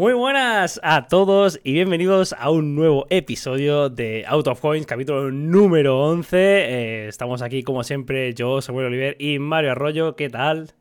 [0.00, 5.30] Muy buenas a todos y bienvenidos a un nuevo episodio de Out of Coins, capítulo
[5.30, 6.38] número 11.
[6.38, 10.16] Eh, estamos aquí como siempre, yo, Samuel Oliver y Mario Arroyo.
[10.16, 10.72] ¿Qué tal?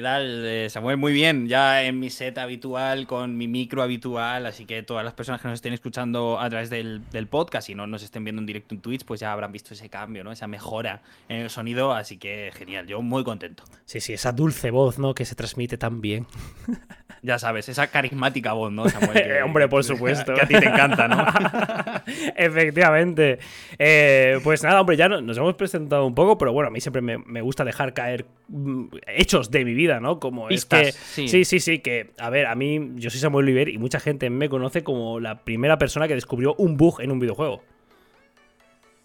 [0.00, 0.96] ¿Qué tal, eh, Samuel?
[0.96, 5.12] Muy bien, ya en mi set habitual, con mi micro habitual, así que todas las
[5.12, 8.46] personas que nos estén escuchando a través del, podcast y no nos estén viendo en
[8.46, 10.32] directo en Twitch, pues ya habrán visto ese cambio, ¿no?
[10.32, 13.64] Esa mejora en el sonido, así que genial, yo muy contento.
[13.84, 15.12] Sí, sí, esa dulce voz, ¿no?
[15.12, 16.26] Que se transmite tan bien.
[17.22, 19.42] Ya sabes, esa carismática voz, ¿no, Samuel?
[19.44, 20.34] Hombre, por supuesto.
[20.34, 21.26] Que a ti te encanta, ¿no?
[22.36, 23.38] Efectivamente.
[23.78, 27.02] Eh, pues nada, hombre, ya nos hemos presentado un poco, pero bueno, a mí siempre
[27.02, 30.20] me, gusta dejar caer mm, hechos de mi vida, ¿no?
[30.20, 30.92] Como es que.
[30.92, 31.26] Sí.
[31.26, 32.10] sí, sí, que.
[32.18, 35.42] A ver, a mí, yo soy Samuel Oliver y mucha gente me conoce como la
[35.42, 37.62] primera persona que descubrió un bug en un videojuego.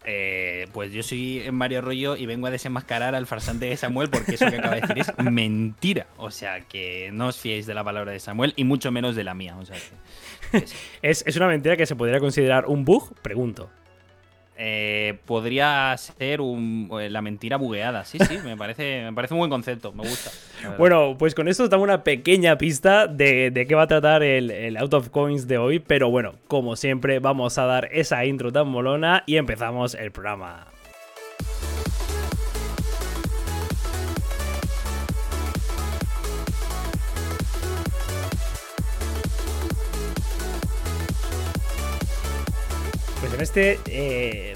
[0.08, 4.36] Eh, pues yo soy Mario Arroyo y vengo a desenmascarar al farsante de Samuel porque
[4.36, 6.06] eso que acaba de decir es mentira.
[6.18, 9.24] O sea, que no os fiéis de la palabra de Samuel y mucho menos de
[9.24, 9.58] la mía.
[9.58, 9.78] O sea,
[11.02, 13.72] es, es una mentira que se podría considerar un bug, pregunto.
[14.58, 18.06] Eh, podría ser eh, la mentira bugueada.
[18.06, 20.32] Sí, sí, me parece, me parece un buen concepto, me gusta.
[20.78, 24.24] Bueno, pues con esto os damos una pequeña pista de, de qué va a tratar
[24.24, 28.26] el, el, Out of Coins de hoy, pero bueno, como siempre, vamos a dar esa
[28.26, 30.68] intro tan molona y empezamos el programa.
[43.26, 43.80] Pues en este.
[43.88, 44.54] Eh,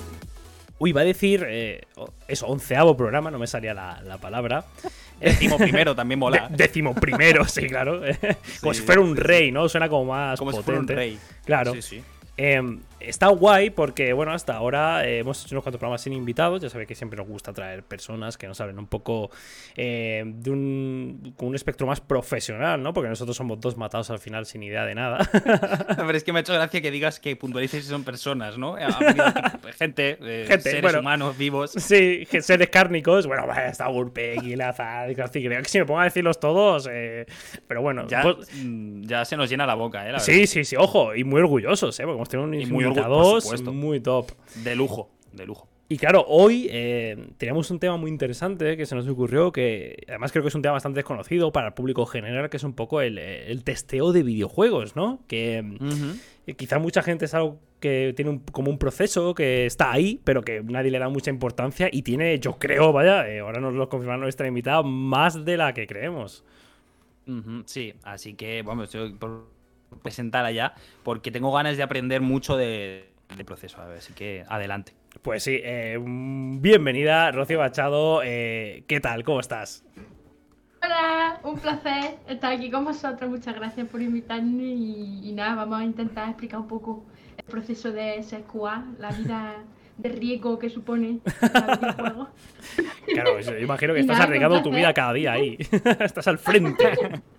[0.77, 1.43] uy, va a decir.
[1.47, 1.81] Eh,
[2.27, 4.63] eso, onceavo programa, no me salía la, palabra.
[5.19, 6.47] Décimo primero también mola.
[6.51, 8.01] décimo primero, sí, claro.
[8.61, 9.67] como si fuera un rey, ¿no?
[9.67, 10.61] Suena como más como potente.
[10.61, 11.19] Si fuera un rey.
[11.45, 11.73] Claro.
[11.73, 12.03] Sí, sí.
[12.37, 16.61] Em, está guay porque, bueno, hasta ahora eh, hemos hecho unos cuantos programas sin invitados.
[16.61, 19.31] Ya sabéis que siempre nos gusta traer personas que nos hablen un poco
[19.75, 22.93] eh, de un, con un espectro más profesional, ¿no?
[22.93, 25.29] Porque nosotros somos dos matados al final sin idea de nada.
[25.95, 28.75] Pero es que me ha hecho gracia que digas que puntualices si son personas, ¿no?
[29.77, 31.71] gente, eh, gente, seres humanos vivos.
[31.71, 33.27] Sí, seres cárnicos.
[33.27, 36.89] Bueno, está Gurpek y Lazar, creo que si me pongo a decirlos todos.
[37.67, 40.19] pero bueno, ya, pues mm, ya, se nos llena la boca, ¿eh?
[40.19, 42.03] sí, sí, sí, ojo, y muy orgullosos, ¿eh?
[42.03, 42.85] Porque hemos tenido un muy
[43.99, 44.31] top.
[44.63, 45.69] De lujo, de lujo.
[45.91, 50.31] Y claro, hoy eh, teníamos un tema muy interesante que se nos ocurrió, que además
[50.31, 53.01] creo que es un tema bastante desconocido para el público general, que es un poco
[53.01, 55.19] el, testeo de videojuegos, ¿no?
[55.27, 55.65] Que
[56.45, 60.43] eh, quizá mucha gente es algo que tiene como un proceso que está ahí, pero
[60.43, 63.89] que nadie le da mucha importancia y tiene, yo creo, vaya, eh, ahora nos lo
[63.89, 66.43] confirma nuestra invitada, más de la que creemos.
[67.65, 69.47] sí, así que, vamos, yo por
[70.01, 70.73] presentarla ya,
[71.03, 73.05] porque tengo ganas de aprender mucho del
[73.45, 73.81] proceso.
[73.81, 74.93] Así que adelante.
[75.21, 78.21] Pues sí, eh, bienvenida, Rocío Bachado.
[78.23, 79.23] Eh, ¿Qué tal?
[79.23, 79.83] ¿Cómo estás?
[80.81, 83.29] Hola, un placer estar aquí con vosotros.
[83.29, 87.05] Muchas gracias por invitarme y, nada, vamos a intentar explicar un poco
[87.37, 89.55] el proceso de SQA, la vida
[89.97, 92.29] de riesgo que supone el videojuego.
[93.13, 95.57] Claro, yo imagino que estás arriesgando tu vida cada día ahí.
[95.99, 96.93] estás al frente.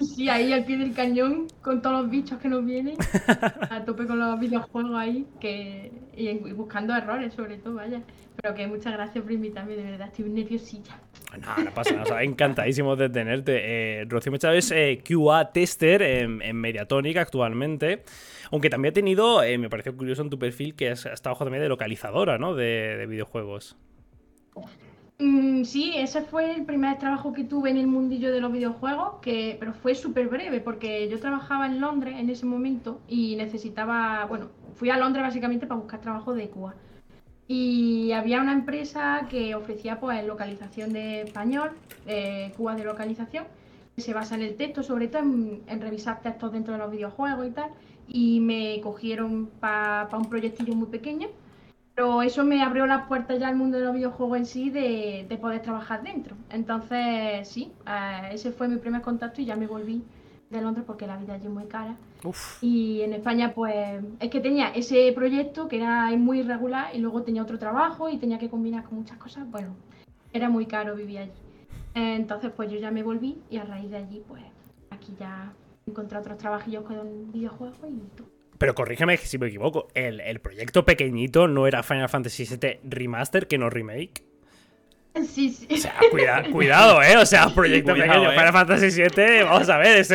[0.00, 2.96] Sí, ahí al pie del cañón, con todos los bichos que nos vienen,
[3.70, 8.02] a tope con los videojuegos ahí, que y buscando errores sobre todo, vaya.
[8.40, 10.98] Pero que muchas gracias por invitarme, de verdad, estoy nerviosilla.
[11.38, 13.60] No, no pasa nada, encantadísimo de tenerte.
[14.00, 18.02] Eh, Rocío Chávez es QA tester en, en, Mediatonic actualmente,
[18.50, 21.62] aunque también ha tenido, eh, me pareció curioso en tu perfil, que has, estado también
[21.62, 22.54] de localizadora, ¿no?
[22.54, 23.76] De, de videojuegos.
[25.20, 29.20] Mm, sí, ese fue el primer trabajo que tuve en el mundillo de los videojuegos,
[29.20, 34.24] que, pero fue súper breve porque yo trabajaba en Londres en ese momento y necesitaba,
[34.24, 36.74] bueno, fui a Londres básicamente para buscar trabajo de Cuba.
[37.48, 41.72] Y había una empresa que ofrecía pues localización de español,
[42.06, 43.44] eh, Cuba de localización,
[43.96, 47.46] que se basa en el texto, sobre todo en, revisar textos dentro de los videojuegos
[47.46, 47.70] y tal.
[48.08, 51.28] Y me cogieron para un proyectillo muy pequeño
[52.00, 55.38] pero eso me abrió las puertas ya al mundo de los videojuegos en sí de,
[55.38, 56.34] poder trabajar dentro.
[56.48, 60.02] Entonces, sí, eh, ese fue mi primer contacto y ya me volví
[60.48, 61.96] de Londres porque la vida allí es muy cara.
[62.62, 67.20] Y en España, pues, es que tenía ese proyecto que era muy irregular y luego
[67.20, 69.46] tenía otro trabajo y tenía que combinar con muchas cosas.
[69.50, 69.74] Bueno,
[70.32, 71.42] era muy caro vivir allí.
[71.92, 74.42] Entonces, pues yo ya me volví y a raíz de allí, pues,
[74.88, 75.52] aquí ya
[75.84, 78.39] encontré otros trabajillos con videojuegos y todo.
[78.60, 83.56] Pero corrígeme si me equivoco, el, proyecto pequeñito no era Final Fantasy VII Remaster, que
[83.56, 84.22] no remake.
[85.26, 85.66] Sí, sí.
[85.70, 85.94] O sea,
[86.52, 87.16] cuidado, ¿eh?
[87.16, 88.34] O sea, proyecto pequeño, eh.
[88.34, 90.06] Final Fantasy VII, vamos a ver,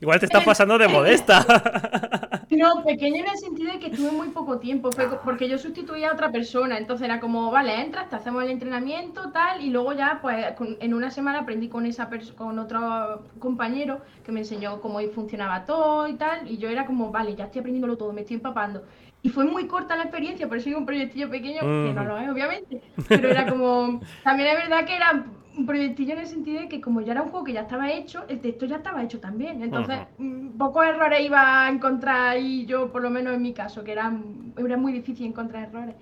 [0.00, 1.44] igual te estás pasando de modesta.
[2.50, 4.90] No, pequeño en el sentido de que estuve muy poco tiempo,
[5.24, 9.30] porque yo sustituía a otra persona, entonces era como, vale, entras, te hacemos el entrenamiento,
[9.30, 10.46] tal, y luego ya, pues,
[10.80, 16.08] en una semana aprendí con esa con otro compañero que me enseñó cómo funcionaba todo
[16.08, 18.82] y tal, y yo era como, vale, ya estoy aprendiéndolo todo, me estoy empapando.
[19.20, 22.18] Y fue muy corta la experiencia, por eso digo un proyectillo pequeño, que no lo
[22.18, 25.24] es, obviamente, pero era como, también es verdad que era
[25.58, 27.90] un proyectillo en el sentido de que como ya era un juego que ya estaba
[27.90, 29.62] hecho, el texto ya estaba hecho también.
[29.62, 33.82] Entonces, mm, pocos errores iba a encontrar y yo, por lo menos en mi caso,
[33.82, 34.12] que era,
[34.56, 35.96] era muy difícil encontrar errores.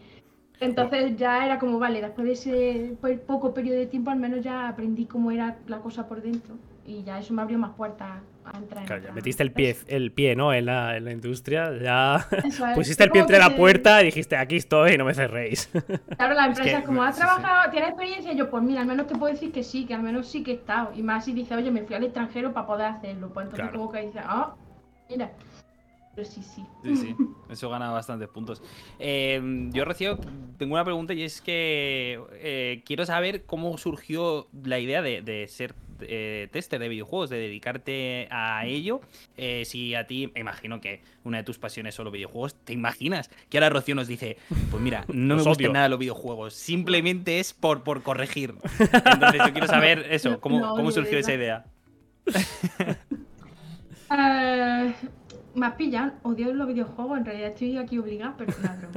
[0.61, 4.69] Entonces ya era como, vale, después de ese poco periodo de tiempo, al menos ya
[4.69, 6.57] aprendí cómo era la cosa por dentro.
[6.87, 8.21] Y ya eso me abrió más puertas
[8.53, 8.85] a entrar.
[8.85, 10.53] Claro, ya metiste el pie, el pie ¿no?
[10.53, 12.27] En la, en la industria, ya
[12.75, 15.71] pusiste el pie entre la puerta y dijiste, aquí estoy, no me cerréis.
[16.17, 19.33] Claro, la empresa, como has trabajado, tienes experiencia, yo, pues mira, al menos te puedo
[19.33, 20.93] decir que sí, que al menos sí que he estado.
[20.95, 23.31] Y más si dice, oye, me fui al extranjero para poder hacerlo.
[23.33, 24.55] Pues entonces como que dice, ah,
[25.11, 25.31] mira.
[26.17, 26.65] Pero sí, sí.
[26.83, 27.17] Sí, sí.
[27.51, 28.63] Eso gana bastantes puntos.
[28.99, 30.17] Eh, yo recibo,
[30.57, 35.75] tengo una pregunta y es que eh, quiero saber cómo surgió la idea de, ser
[36.01, 39.01] eh, tester de videojuegos, de dedicarte a ello.
[39.65, 43.31] si a ti, me imagino que una de tus pasiones son los videojuegos, ¿te imaginas
[43.49, 44.37] que ahora Rocío nos dice,
[44.71, 48.55] pues mira, no me gustan nada los videojuegos, simplemente es por, por corregir?
[48.79, 51.65] Entonces yo quiero saber eso, cómo, cómo surgió esa idea.
[55.55, 58.89] me has pillado, odio los videojuegos, en realidad estoy aquí obligada, pero claro.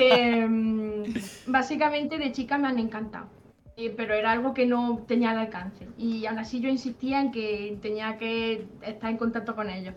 [0.00, 1.04] Em,
[1.46, 3.28] básicamente de chica me han encantado,
[3.76, 5.88] eh, pero era algo que no tenía al alcance.
[5.98, 9.94] Y aún así yo insistía en que tenía que estar en contacto con ellos,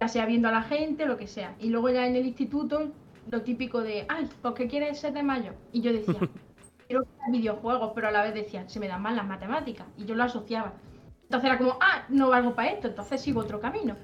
[0.00, 1.54] ya sea viendo a la gente, lo que sea.
[1.58, 2.92] Y luego ya en el instituto,
[3.30, 5.52] lo típico de, ay, ¿por qué quieres ser de mayo?
[5.72, 6.14] Y yo decía,
[6.86, 9.86] quiero videojuegos, pero a la vez decía, se me dan mal las matemáticas.
[9.96, 10.74] Y yo lo asociaba.
[11.22, 13.96] Entonces era como, ah, no valgo para esto, entonces sigo otro camino.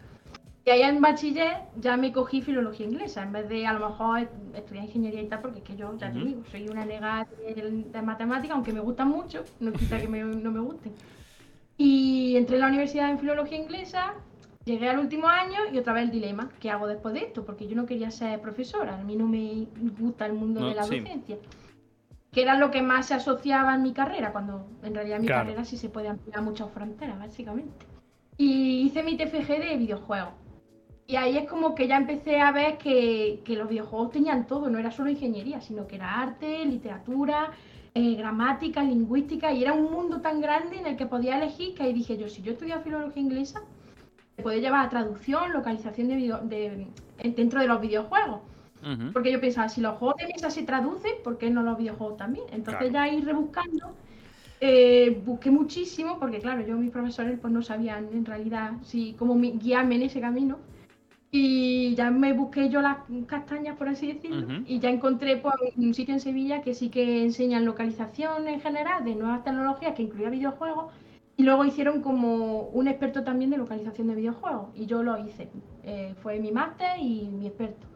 [0.64, 4.28] Y ahí en bachiller ya me cogí filología inglesa, en vez de a lo mejor
[4.54, 8.02] estudiar ingeniería y tal, porque es que yo, ya te digo, soy una nega de,
[8.02, 10.92] matemáticas, aunque me gustan mucho, no quita que no me gusten.
[11.76, 14.14] Y entré en la universidad en filología inglesa,
[14.64, 17.44] llegué al último año y otra vez el dilema, ¿qué hago después de esto?
[17.44, 19.66] Porque yo no quería ser profesora, a mí no me
[19.98, 21.38] gusta el mundo de la docencia.
[22.30, 25.64] Que era lo que más se asociaba en mi carrera, cuando en realidad mi carrera
[25.64, 27.84] sí se puede ampliar muchas fronteras, básicamente.
[28.38, 30.41] Y hice mi TFG de videojuegos
[31.06, 34.78] y ahí es como que ya empecé a ver que, los videojuegos tenían todo, no
[34.78, 37.50] era solo ingeniería, sino que era arte, literatura,
[37.94, 41.82] eh, gramática, lingüística, y era un mundo tan grande en el que podía elegir que
[41.82, 43.62] ahí dije yo, si yo estudio filología inglesa,
[44.36, 46.86] se puede llevar a traducción, localización de,
[47.22, 48.40] dentro de los videojuegos.
[49.12, 52.16] Porque yo pensaba, si los juegos de mesa se traducen, ¿por qué no los videojuegos
[52.16, 52.46] también?
[52.50, 53.94] Entonces ya ir rebuscando,
[54.60, 59.36] eh, busqué muchísimo, porque claro, yo mis profesores pues no sabían en realidad si cómo
[59.36, 60.58] guiarme en ese camino.
[61.34, 65.94] Y ya me busqué yo las castañas, por así decirlo, y ya encontré pues, un
[65.94, 70.28] sitio en Sevilla que sí que enseñan localización en general de nuevas tecnologías, que incluía
[70.28, 70.92] videojuegos,
[71.38, 75.48] y luego hicieron como un experto también de localización de videojuegos, y yo lo hice.
[75.84, 77.86] Eh, fue mi máster y mi experto.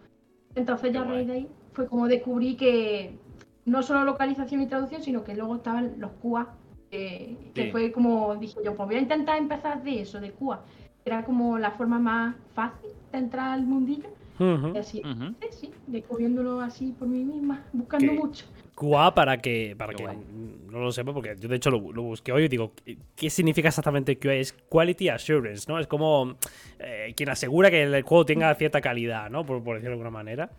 [0.54, 3.18] Entonces ya a raíz de ahí fue como descubrí que
[3.66, 6.54] no solo localización y traducción, sino que luego estaban los QA,
[6.90, 10.64] que fue como dije yo, pues voy a intentar empezar de eso, de QA.
[11.06, 14.08] Era como la forma más fácil entrar al mundillo.
[14.38, 15.02] Y así,
[15.40, 18.44] sí, sí, descubriéndolo así por mí misma, buscando mucho.
[18.74, 22.44] QA para que, para que no lo sepa, porque yo de hecho lo, busqué hoy
[22.44, 22.72] y digo,
[23.14, 24.34] ¿qué significa exactamente QA?
[24.34, 25.78] Es Quality Assurance, ¿no?
[25.78, 26.36] Es como
[26.78, 29.46] eh, quien asegura que el juego tenga cierta calidad, ¿no?
[29.46, 30.50] Por, por decirlo de alguna manera.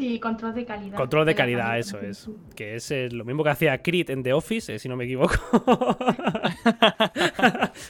[0.00, 0.96] Sí, control de calidad.
[0.96, 2.26] Control de calidad, eso es.
[2.56, 5.04] Que es eh, lo mismo que hacía Crit en The Office, eh, si no me
[5.04, 5.34] equivoco.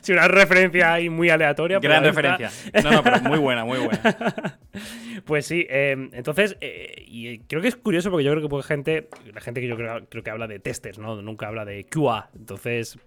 [0.01, 1.79] sí, una referencia ahí muy aleatoria.
[1.79, 2.51] Gran referencia.
[2.83, 4.59] No, no, pero muy buena, muy buena.
[5.25, 8.65] pues sí, em, entonces, eh, y creo que es curioso porque yo creo que poca
[8.65, 11.23] gente, la gente que yo creo, creo que habla de testers, ¿no?
[11.23, 12.29] Nunca habla de QA.
[12.35, 12.99] Entonces,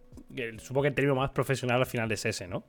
[0.60, 2.64] supongo que el término más profesional al final es ese, ¿no?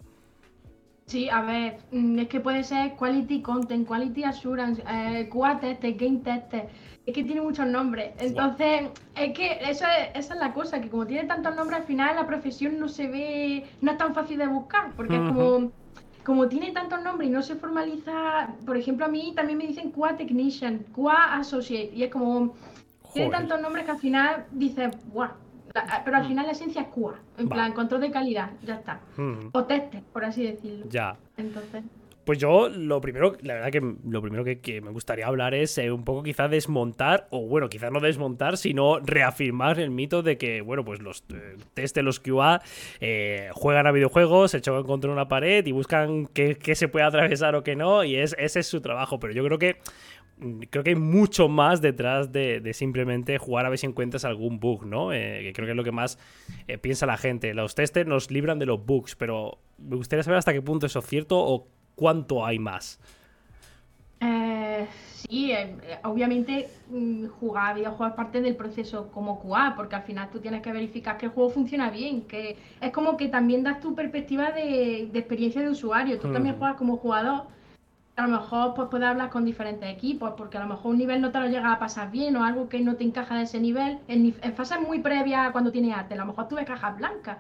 [1.07, 5.95] Sí, a ver, mm, es que puede ser Quality Content, Quality Assurance, eh, QA Tester,
[5.95, 6.69] Game Tester.
[7.05, 8.15] Es que tiene muchos nombres.
[8.19, 11.87] Entonces, es que eso es, esa es la cosa, que como tiene tantos nombres, al
[11.87, 15.73] final la profesión no se ve, no es tan fácil de buscar, porque es como,
[16.25, 19.91] como tiene tantos nombres y no se formaliza, por ejemplo, a mí también me dicen
[19.91, 22.55] QA Technician, QA Associate, y es como,
[23.13, 24.97] tiene tantos nombres que al final dices,
[26.05, 26.29] pero al mm.
[26.29, 29.01] final la esencia es QA, en plan, control de calidad, ya está.
[29.17, 29.49] Mm.
[29.53, 30.87] O tester, por así decirlo.
[30.89, 31.17] Ya.
[31.37, 31.85] Entonces.
[32.25, 35.91] Pues yo lo primero, la verdad que lo primero que, me gustaría hablar es eh,
[35.93, 40.63] un poco quizá desmontar, o bueno, quizás no desmontar, sino reafirmar el mito de que,
[40.63, 42.63] bueno, pues los eh, test de los QA
[43.01, 47.57] eh, juegan a videojuegos, se chocan contra una pared y buscan qué, se puede atravesar
[47.57, 49.21] o qué no, y es, ese es su trabajo.
[49.21, 49.77] Pero yo creo que
[50.71, 54.87] creo que hay mucho más detrás de, simplemente jugar a ver si encuentras algún bug,
[54.87, 55.11] ¿no?
[55.11, 56.19] que creo que es lo que más
[56.81, 57.55] piensa la gente.
[57.55, 60.99] Los testers nos libran de los bugs, pero me gustaría saber hasta qué punto eso
[60.99, 63.01] es cierto o cuánto hay más.
[64.21, 69.97] Eh, sí, eh, obviamente mm, jugar a videojuegos es parte del proceso como QA, porque
[69.97, 73.29] al final tú tienes que verificar que el juego funciona bien, que es como que
[73.29, 76.19] también das tu perspectiva de, experiencia de usuario.
[76.19, 77.45] Tú también juegas como jugador,
[78.17, 81.21] a lo mejor pues, puedes hablar con diferentes equipos, porque a lo mejor un nivel
[81.21, 83.61] no te lo llega a pasar bien o algo que no te encaja de ese
[83.61, 83.99] nivel.
[84.09, 87.39] En, en fases muy previas cuando tienes arte, a lo mejor tú ves cajas blancas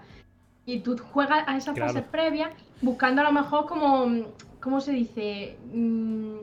[0.66, 2.50] y tú juegas a esas fases previas
[2.80, 4.26] buscando a lo mejor como,
[4.60, 5.56] ¿cómo se dice?
[5.72, 6.36] Mm,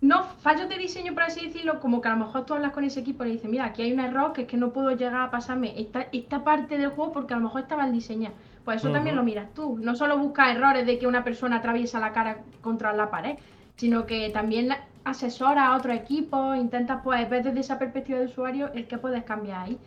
[0.00, 2.84] no fallos de diseño, por así decirlo, como que a lo mejor tú hablas con
[2.84, 4.90] ese equipo y le dices, mira, aquí hay un error que es que no puedo
[4.92, 8.34] llegar a pasarme esta, esta parte del juego porque a lo mejor estaba mal diseñado.
[8.64, 9.78] Pues eso también lo miras tú.
[9.78, 13.36] No solo buscas errores de que una persona atraviesa la cara contra la pared,
[13.76, 14.68] sino que también
[15.04, 19.24] asesora a otro equipo, intentas pues ver desde esa perspectiva de usuario el que puedes
[19.24, 19.78] cambiar ahí.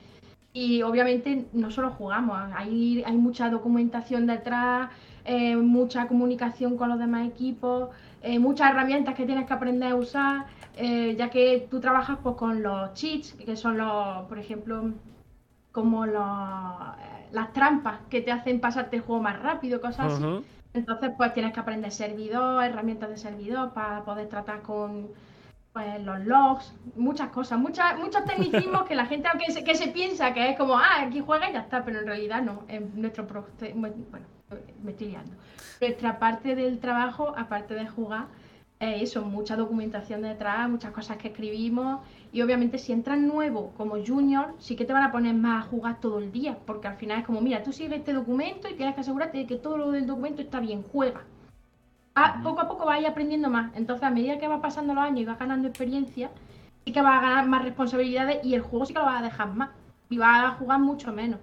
[0.53, 4.89] Y obviamente no solo jugamos, hay, hay mucha documentación detrás,
[5.25, 7.89] eh, mucha comunicación con los demás equipos,
[8.21, 12.35] eh, muchas herramientas que tienes que aprender a usar, eh, ya que tú trabajas pues,
[12.35, 14.91] con los cheats, que son los, por ejemplo,
[15.73, 16.23] como los,
[17.31, 20.23] las trampas que te hacen pasarte el juego más rápido, cosas así.
[20.73, 25.09] Entonces, pues tienes que aprender servidor, herramientas de servidor para poder tratar con
[25.73, 29.87] pues los logs, muchas cosas, muchas, muchos tecnicismos que la gente aunque se, que se
[29.87, 32.91] piensa que es como, ah, aquí juega y ya está, pero en realidad no, en
[33.01, 33.25] nuestro
[33.73, 33.95] bueno,
[34.83, 35.33] me estoy liando.
[35.81, 38.27] Nuestra parte del trabajo, aparte de jugar,
[38.79, 42.01] es eso, mucha documentación detrás, muchas cosas que escribimos
[42.33, 45.69] y obviamente si entras nuevo como junior, sí que te van a poner más a
[45.69, 48.73] jugar todo el día, porque al final es como, mira, tú sigues este documento y
[48.73, 51.23] tienes que asegurarte de que todo lo del documento está bien, juega
[52.43, 53.71] poco a poco vas aprendiendo más.
[53.75, 56.29] Entonces, a medida que va pasando los años y vas ganando experiencia,
[56.85, 59.23] sí que vas a ganar más responsabilidades y el juego sí que lo vas a
[59.23, 59.69] dejar más.
[60.09, 61.39] Y vas a jugar mucho menos.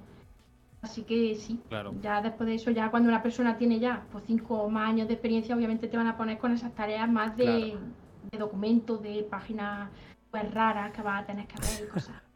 [0.83, 1.93] Así que sí, claro.
[2.01, 5.09] ya después de eso, ya cuando una persona tiene ya pues, cinco o más años
[5.09, 7.77] de experiencia, obviamente te van a poner con esas tareas más de,
[8.31, 9.91] de documentos, de páginas
[10.31, 12.23] pues, raras que vas a tener que y cosas.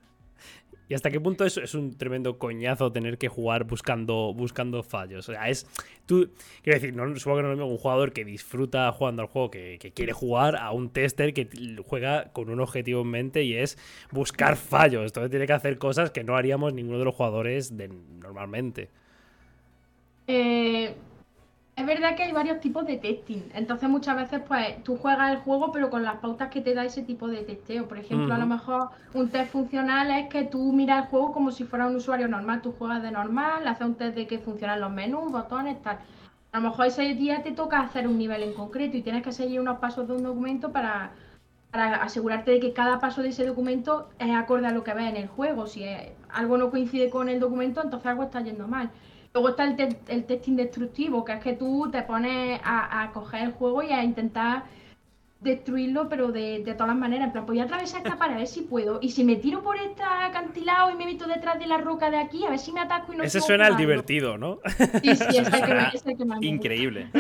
[0.86, 5.26] ¿Y hasta qué punto es, es un tremendo coñazo tener que jugar buscando, buscando fallos?
[5.28, 5.66] O sea, es.
[6.04, 6.30] Tú,
[6.62, 9.78] quiero decir, no, supongo que no es un jugador que disfruta jugando al juego, que,
[9.94, 11.48] quiere jugar, a un tester que
[11.86, 13.78] juega con un objetivo en mente y es
[14.10, 15.06] buscar fallos.
[15.06, 18.90] Entonces tiene que hacer cosas que no haríamos ninguno de los jugadores de, normalmente.
[20.26, 20.94] Eh,
[21.76, 23.42] es verdad que hay varios tipos de testing.
[23.52, 26.84] Entonces muchas veces pues tú juegas el juego pero con las pautas que te da
[26.84, 27.88] ese tipo de testeo.
[27.88, 31.50] Por ejemplo, a lo mejor un test funcional es que tú miras el juego como
[31.50, 32.62] si fuera un usuario normal.
[32.62, 35.98] Tú juegas de normal, haces un test de que funcionan los menús, botones, tal.
[36.52, 39.32] A lo mejor ese día te toca hacer un nivel en concreto y tienes que
[39.32, 41.10] seguir unos pasos de un documento para,
[41.72, 45.08] para asegurarte de que cada paso de ese documento es acorde a lo que ves
[45.08, 45.66] en el juego.
[45.66, 45.84] Si
[46.28, 48.90] algo no coincide con el documento, entonces algo está yendo mal.
[49.34, 53.52] Luego está el, el, testing destructivo, que es que tú te pones a, coger el
[53.52, 54.62] juego y a intentar
[55.40, 57.26] destruirlo, pero de, todas las maneras.
[57.26, 59.00] En plan, voy a atravesar esta pared a ver si puedo.
[59.02, 62.18] Y si me tiro por este acantilado y me meto detrás de la roca de
[62.18, 64.60] aquí, a ver si me ataco y no Ese suena al divertido, ¿no?
[65.02, 65.52] Sí, sí, es
[66.04, 67.10] el que, me, Increíble.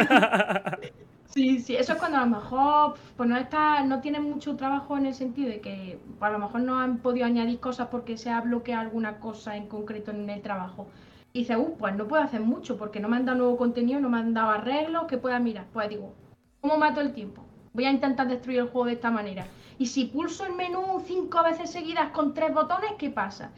[1.26, 4.96] Sí, sí, eso es cuando a lo mejor pues no está, no tiene mucho trabajo
[4.96, 8.16] en el sentido de que pues, a lo mejor no han podido añadir cosas porque
[8.16, 10.86] se ha bloqueado alguna cosa en concreto en el trabajo.
[11.36, 13.98] Y dice, uh, pues no puedo hacer mucho porque no me han dado nuevo contenido,
[13.98, 15.66] no me han dado arreglos que pueda mirar.
[15.72, 16.14] Pues digo,
[16.60, 17.44] ¿cómo mato el tiempo?
[17.72, 19.44] Voy a intentar destruir el juego de esta manera.
[19.76, 23.50] Y si pulso el menú cinco veces seguidas con tres botones, ¿qué pasa?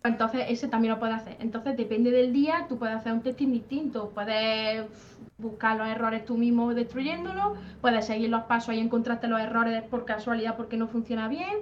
[0.00, 1.36] Pues entonces ese también lo puedes hacer.
[1.40, 4.08] Entonces depende del día, tú puedes hacer un testing distinto.
[4.14, 4.86] Puedes
[5.36, 10.06] buscar los errores tú mismo destruyéndolo, puedes seguir los pasos y encontrarte los errores por
[10.06, 11.58] casualidad porque no funciona bien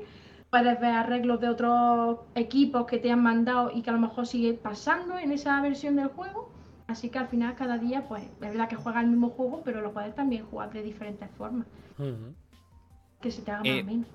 [0.57, 4.27] puedes ver arreglos de otros equipos que te han mandado y que a lo mejor
[4.27, 6.51] sigue pasando en esa versión del juego.
[6.87, 9.83] Así que al final cada día, pues es verdad que juega el mismo juego, pero
[9.83, 11.67] lo puedes también jugar de diferentes formas.
[13.21, 14.07] Que se te haga más eh, menos.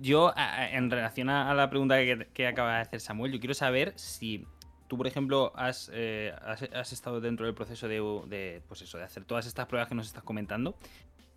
[0.00, 1.96] Yo, en relación a la pregunta
[2.34, 4.46] que, acaba de hacer Samuel, yo quiero saber si
[4.88, 6.34] tú, por ejemplo, has, eh,
[6.72, 9.94] has, estado dentro del proceso de, de, pues eso, de hacer todas estas pruebas que
[9.94, 10.76] nos estás comentando.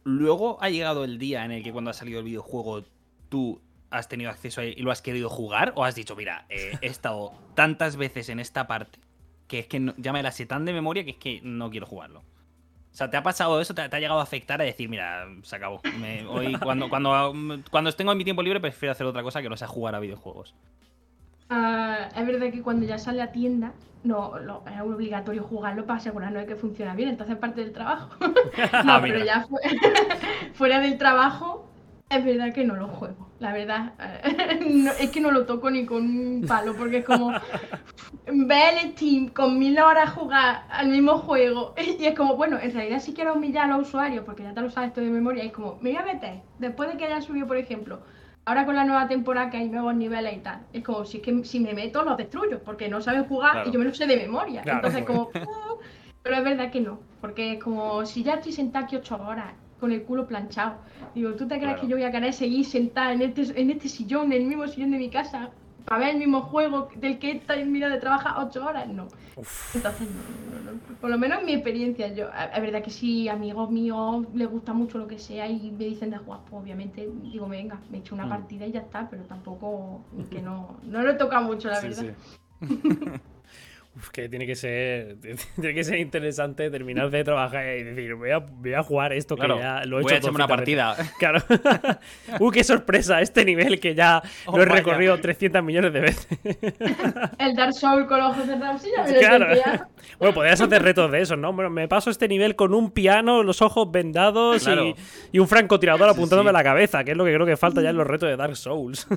[0.03, 2.83] Luego ha llegado el día en el que cuando ha salido el videojuego
[3.29, 3.61] tú
[3.97, 5.73] has tenido acceso a y lo has querido jugar?
[5.75, 8.99] ¿O has dicho, mira, eh, he estado tantas veces en esta parte
[9.47, 11.85] que es que ya me la sé tan de memoria que es que no quiero
[11.85, 12.19] jugarlo?
[12.19, 13.75] O sea, ¿te ha pasado eso?
[13.75, 15.81] ¿Te, ha llegado a afectar a decir, mira, se acabó?
[16.29, 17.33] hoy, cuando, cuando,
[17.69, 19.99] cuando tengo en mi tiempo libre, prefiero hacer otra cosa que no sea jugar a
[19.99, 20.55] videojuegos.
[21.49, 23.73] Ah, es verdad que cuando ya sale a tienda,
[24.05, 28.09] no, es obligatorio jugarlo para asegurarnos de que funciona bien, entonces parte del trabajo.
[28.21, 29.45] no, ah, pero ya
[30.53, 31.67] fuera del trabajo,
[32.09, 33.93] es verdad que no lo juego, la verdad.
[35.00, 37.31] es que no lo toco ni con un palo, porque es como
[38.27, 41.74] ver el Steam con mil horas jugar al mismo juego.
[42.00, 44.62] Y es como, bueno, en realidad si quiero humillar a los usuarios, porque ya te
[44.62, 47.21] lo sabes todo de memoria, es como, me voy a meter, después de que haya
[47.21, 48.00] subido, por ejemplo,
[48.45, 51.24] ahora con la nueva temporada que hay nuevos niveles y tal, es como si es
[51.24, 54.05] que si me meto los destruyo, porque no saben jugar y yo me lo sé
[54.05, 54.62] de memoria.
[54.63, 55.31] Entonces, como,
[56.21, 59.53] pero es verdad que no, porque es como si ya estoy sentada aquí ocho horas
[59.79, 60.75] con el culo planchado.
[61.13, 63.89] Digo, ¿tú te crees que yo voy a querer seguir sentada en este, en este
[63.89, 65.50] sillón, en el mismo sillón de mi casa,
[65.86, 68.88] para ver el mismo juego del que esta mira de trabaja ocho horas?
[68.88, 69.08] No.
[69.74, 73.70] Entonces, no, no, por lo menos en mi experiencia, yo, es verdad que si amigos
[73.70, 77.48] míos les gusta mucho lo que sea y me dicen de jugar, pues obviamente digo,
[77.48, 78.29] venga, me echo una mm.
[78.29, 80.01] partida y ya está, pero tampoco,
[80.32, 82.15] que no, no lo toca mucho, la verdad.
[83.95, 85.15] Uf, que tiene que ser
[85.55, 89.37] tiene que ser interesante terminar de trabajar y decir, voy a, voy a jugar esto
[89.37, 90.19] que ya lo he hecho.
[90.21, 90.95] Voy a una partida.
[91.19, 91.41] Claro.
[92.39, 94.21] uh, qué sorpresa, este nivel que ya
[94.51, 96.27] lo he recorrido 300 millones de veces.
[97.37, 99.47] El Dark Souls con los ojos cerrados, sí, Claro.
[100.19, 101.53] Bueno, podrías hacer retos de eso, ¿no?
[101.53, 104.67] Bueno, me paso este nivel con un piano, los ojos vendados
[105.31, 107.91] y, un francotirador apuntándome a la cabeza, que es lo que creo que falta ya
[107.91, 109.07] en los retos de Dark Souls.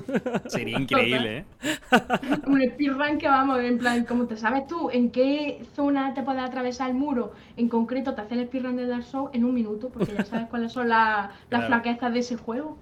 [0.47, 1.45] Sería increíble, ¿eh?
[2.45, 6.39] Un speedrun que vamos, en plan, como te sabes tú en qué zona te puede
[6.39, 9.89] atravesar el muro, en concreto te hace el speedrun de Dark Souls en un minuto,
[9.89, 12.77] porque ya sabes cuáles son las flaquezas de ese juego.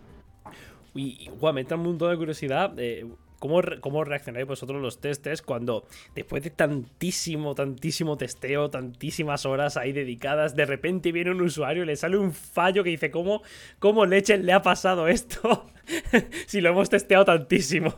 [0.94, 2.74] Y, guau, me entra un montón de curiosidad.
[2.78, 3.08] Eh,
[3.40, 9.92] ¿Cómo, ¿Cómo reaccionáis vosotros los testes cuando después de tantísimo, tantísimo testeo, tantísimas horas ahí
[9.92, 13.44] dedicadas, de repente viene un usuario y le sale un fallo que dice, ¿cómo,
[13.78, 15.68] cómo leche le ha pasado esto?
[16.48, 17.94] si lo hemos testeado tantísimo.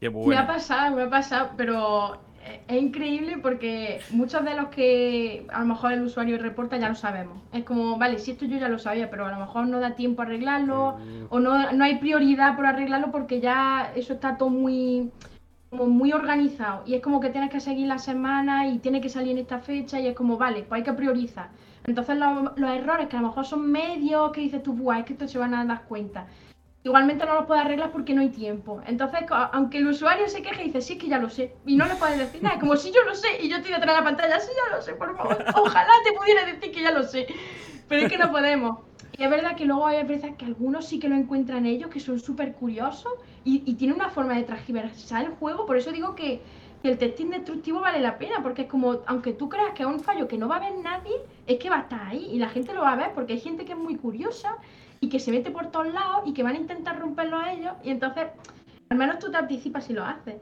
[0.00, 2.20] Me ha pasado, me ha pasado, pero
[2.66, 6.94] es increíble porque muchos de los que a lo mejor el usuario reporta ya lo
[6.94, 7.42] sabemos.
[7.52, 9.94] Es como, vale, si esto yo ya lo sabía, pero a lo mejor no da
[9.94, 11.26] tiempo a arreglarlo mm.
[11.30, 15.10] o no, no hay prioridad por arreglarlo porque ya eso está todo muy
[15.70, 19.10] como muy organizado y es como que tienes que seguir la semana y tiene que
[19.10, 21.50] salir en esta fecha y es como, vale, pues hay que priorizar.
[21.84, 25.04] Entonces los, los errores que a lo mejor son medios que dices tú, Buah, es
[25.04, 26.26] que esto se van a dar cuenta
[26.84, 28.80] igualmente no lo puede arreglar porque no hay tiempo.
[28.86, 29.20] Entonces,
[29.52, 31.86] aunque el usuario se queje y dice, sí, es que ya lo sé, y no
[31.86, 34.04] le puedes decir nada, como si yo lo sé y yo estoy detrás de la
[34.04, 37.26] pantalla, sí, ya lo sé, por favor, ojalá te pudiera decir que ya lo sé,
[37.88, 38.78] pero es que no podemos.
[39.16, 41.98] Y es verdad que luego hay veces que algunos sí que lo encuentran ellos, que
[41.98, 43.12] son súper curiosos
[43.44, 46.40] y, y tienen una forma de transgiversar el juego, por eso digo que,
[46.82, 49.88] que el testing destructivo vale la pena, porque es como, aunque tú creas que es
[49.88, 52.38] un fallo que no va a ver nadie, es que va a estar ahí y
[52.38, 54.56] la gente lo va a ver porque hay gente que es muy curiosa
[55.00, 57.72] y que se mete por todos lados y que van a intentar romperlo a ellos
[57.84, 58.26] y entonces
[58.88, 60.36] al menos tú te anticipas si lo haces.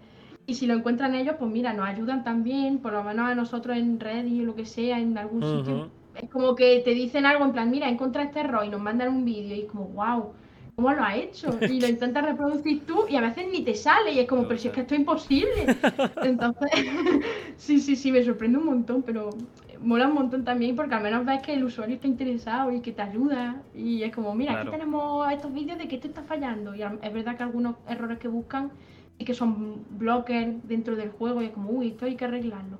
[0.48, 3.76] Y si lo encuentran ellos, pues mira, nos ayudan también, por lo menos a nosotros
[3.76, 5.90] en Reddit o lo que sea, en algún sitio.
[6.14, 9.08] Es como que te dicen algo en plan, mira, encontré este error y nos mandan
[9.08, 10.32] un vídeo y es como, wow,
[10.76, 11.58] ¿cómo lo ha hecho?
[11.62, 14.58] Y lo intentas reproducir tú y a veces ni te sale y es como, pero
[14.60, 15.76] si es que esto es imposible.
[16.22, 16.70] Entonces,
[17.56, 19.30] sí, sí, sí, me sorprende un montón, pero
[19.80, 22.92] mola un montón también porque al menos ves que el usuario está interesado y que
[22.92, 23.62] te ayuda.
[23.74, 26.74] Y es como, mira, aquí tenemos estos vídeos de que esto está fallando.
[26.74, 28.70] Y es verdad que algunos errores que buscan
[29.18, 32.78] y que son blockers dentro del juego y es como, uy, esto hay que arreglarlo.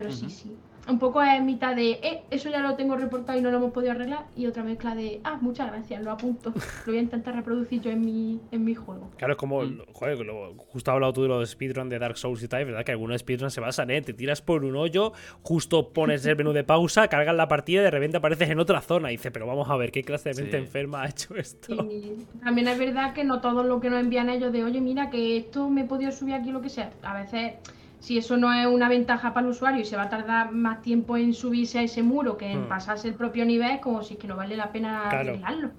[0.00, 0.56] Pero sí, sí
[0.88, 3.72] un poco es mitad de, eh, eso ya lo tengo reportado y no lo hemos
[3.72, 6.52] podido arreglar, y otra mezcla de, ah, muchas gracias, lo apunto,
[6.86, 9.10] lo voy a intentar reproducir yo en mi, en mi juego.
[9.16, 9.82] Claro, es como, mm.
[9.92, 10.18] joder,
[10.56, 12.84] justo has hablado tú de los speedruns de Dark Souls y tal, ¿verdad?
[12.84, 14.02] Que algunos speedruns se basan, ¿eh?
[14.02, 17.84] Te tiras por un hoyo, justo pones el menú de pausa, cargas la partida y
[17.84, 19.10] de repente apareces en otra zona.
[19.10, 21.74] Y dices, pero vamos a ver, ¿qué clase de mente enferma ha hecho esto?
[21.74, 25.10] Y también es verdad que no todo lo que nos envían ellos de, oye, mira,
[25.10, 26.90] que esto me he podido subir aquí, lo que sea.
[27.02, 27.54] A veces
[28.00, 30.80] si eso no es una ventaja para el usuario y se va a tardar más
[30.82, 32.68] tiempo en subirse a ese muro que en hmm.
[32.68, 35.70] pasarse el propio nivel, como si es que no vale la pena arreglarlo.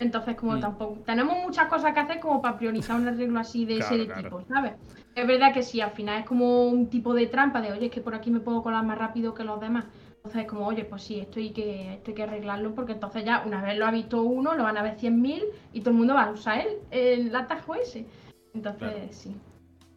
[0.00, 0.60] Entonces, como hmm.
[0.60, 4.42] tampoco tenemos muchas cosas que hacer como para priorizar un arreglo así de ese tipo,
[4.48, 4.72] ¿sabes?
[5.14, 7.92] Es verdad que si al final es como un tipo de trampa de, oye, es
[7.92, 9.86] que por aquí me puedo colar más rápido que los demás.
[10.16, 13.24] Entonces es como, oye, pues sí, esto hay que, esto hay que arreglarlo porque entonces
[13.24, 15.96] ya una vez lo ha visto uno, lo van a ver 100.000 y todo el
[15.96, 18.04] mundo va a usar él, el atajo ese.
[18.52, 19.34] Entonces, sí.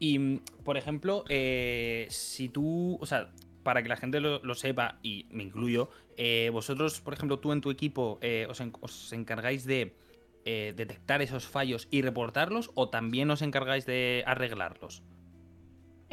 [0.02, 3.30] Y, mm, por ejemplo, eh, si tú, o sea,
[3.62, 7.62] para que la gente lo, sepa, y me incluyo, eh, vosotros, por ejemplo, tú en
[7.62, 9.96] tu equipo eh, os, encargáis de
[10.44, 15.04] detectar esos fallos y reportarlos o también os encargáis de arreglarlos?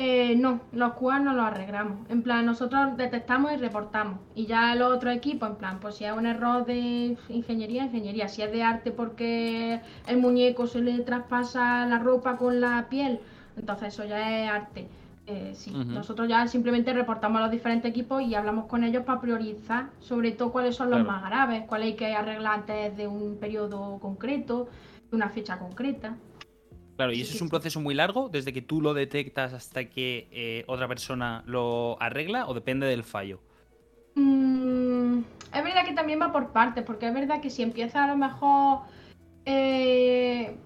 [0.01, 2.09] Eh, no, los QA no los arreglamos.
[2.09, 4.20] En plan, nosotros detectamos y reportamos.
[4.37, 8.29] Y ya los otros equipos, en plan, pues si es un error de ingeniería, ingeniería.
[8.29, 13.18] Si es de arte porque el muñeco se le traspasa la ropa con la piel,
[13.58, 14.88] entonces eso ya es arte.
[15.26, 19.20] Eh, sí, nosotros ya simplemente reportamos a los diferentes equipos y hablamos con ellos para
[19.20, 23.36] priorizar, sobre todo cuáles son los más graves, cuáles hay que arreglar antes de un
[23.38, 24.70] periodo concreto,
[25.10, 26.16] de una fecha concreta.
[26.96, 30.28] Claro, y eso es un proceso muy largo, desde que tú lo detectas hasta que
[30.32, 33.38] eh, otra persona lo arregla o depende del fallo.
[34.14, 35.18] Mm,
[35.54, 38.16] es verdad que también va por partes, porque es verdad que si empieza a lo
[38.16, 38.80] mejor
[39.44, 40.56] eh,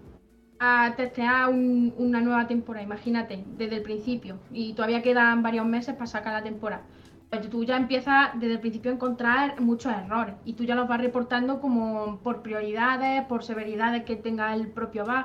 [0.64, 6.06] a testear una nueva temporada, imagínate, desde el principio, y todavía quedan varios meses para
[6.06, 6.84] sacar la temporada.
[7.30, 10.86] Pues tú ya empiezas desde el principio a encontrar muchos errores y tú ya los
[10.86, 15.24] vas reportando como por prioridades, por severidades que tenga el propio bug.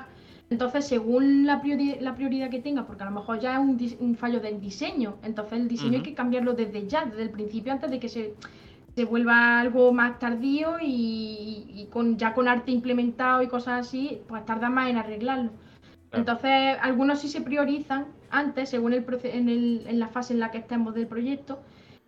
[0.50, 4.60] Entonces, según la, prioridad que tenga, porque a lo mejor ya es un, fallo del
[4.60, 8.08] diseño, entonces el diseño hay que cambiarlo desde ya, desde el principio, antes de que
[8.08, 8.34] se,
[9.04, 14.68] vuelva algo más tardío y, con ya con arte implementado y cosas así, pues tarda
[14.68, 15.50] más en arreglarlo.
[16.12, 19.48] Entonces, algunos sí se priorizan antes, según el, en,
[19.86, 21.60] en la fase en la que estemos del proyecto,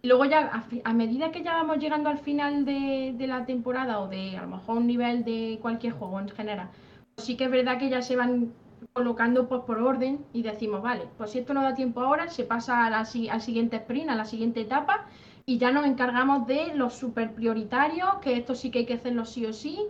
[0.03, 4.00] y luego ya, a, medida que ya vamos llegando al final de, de, la temporada
[4.00, 6.70] o de a lo mejor un nivel de cualquier juego en general,
[7.18, 8.55] sí que es verdad que ya se van
[8.94, 12.44] colocando pues, por orden y decimos, vale, pues si esto no da tiempo ahora, se
[12.44, 15.07] pasa a la, al siguiente sprint, a la siguiente etapa
[15.50, 19.24] y ya nos encargamos de los super prioritarios, que esto sí que hay que hacerlo
[19.24, 19.80] sí o sí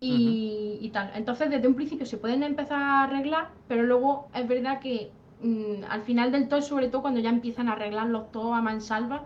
[0.00, 1.10] y, tal.
[1.14, 5.10] Entonces, desde un principio se pueden empezar a arreglar, pero luego es verdad que
[5.42, 9.24] mm, al final del todo, sobre todo cuando ya empiezan a arreglarlos todos a mansalva,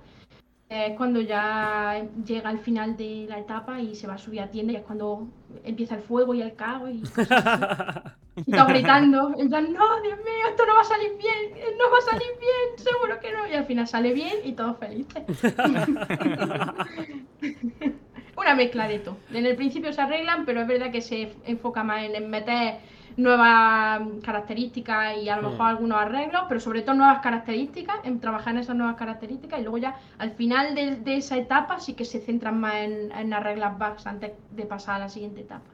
[0.72, 4.50] es cuando ya llega el final de la etapa y se va a subir a
[4.50, 5.28] tienda y es cuando
[5.64, 8.16] empieza el fuego y el caos y, está
[8.68, 12.10] gritando en plan, no, Dios mío, esto no va a salir bien, no va a
[12.10, 13.46] salir bien, seguro que no.
[13.46, 15.24] Y al final sale bien y todos felices.
[18.36, 19.18] Una mezcla de todo.
[19.32, 22.78] En el principio se arreglan, pero es verdad que se enfoca más en meter
[23.16, 25.68] nuevas características y a lo mejor mm.
[25.68, 29.78] algunos arreglos, pero sobre todo nuevas características, en trabajar en esas nuevas características y luego
[29.78, 34.32] ya al final de, esa etapa sí que se centran más en, arreglar bugs antes
[34.50, 35.70] de pasar a la siguiente etapa.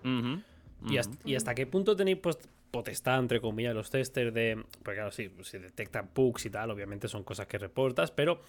[1.24, 2.38] ¿Y, hasta, qué punto tenéis pues,
[2.70, 4.64] potestad, entre comillas, los testers de.
[4.82, 5.28] Porque claro, si
[5.58, 8.40] detectan bugs y tal, obviamente son cosas que reportas, pero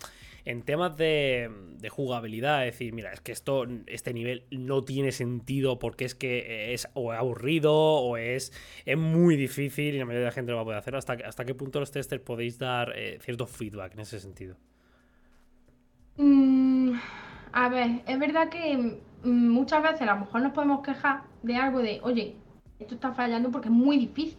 [0.45, 1.49] en temas de,
[1.89, 6.73] jugabilidad, es decir, mira, es que esto, este nivel no tiene sentido porque es que
[6.73, 8.53] es o aburrido o es,
[8.85, 10.95] es muy difícil y la mayoría de la gente lo va a poder hacer.
[10.95, 14.55] ¿Hasta, hasta qué punto los testers podéis dar eh, cierto feedback en ese sentido?
[16.17, 16.93] Mm,
[17.53, 18.77] a ver, es verdad que
[19.23, 22.35] mm, muchas veces a lo mejor nos podemos quejar de algo de, oye,
[22.79, 24.37] esto está fallando porque es muy difícil.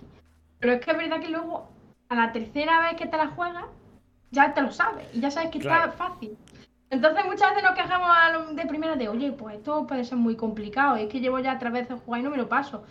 [0.59, 1.68] Pero es que es verdad que luego,
[2.09, 3.64] a la tercera vez que te la juegas,
[4.31, 6.37] ya te lo sabes y ya sabes que está fácil.
[6.90, 10.96] Entonces muchas veces nos quejamos de primera de, oye, pues esto puede ser muy complicado,
[10.96, 12.83] es que llevo ya tres veces jugar y no me lo paso.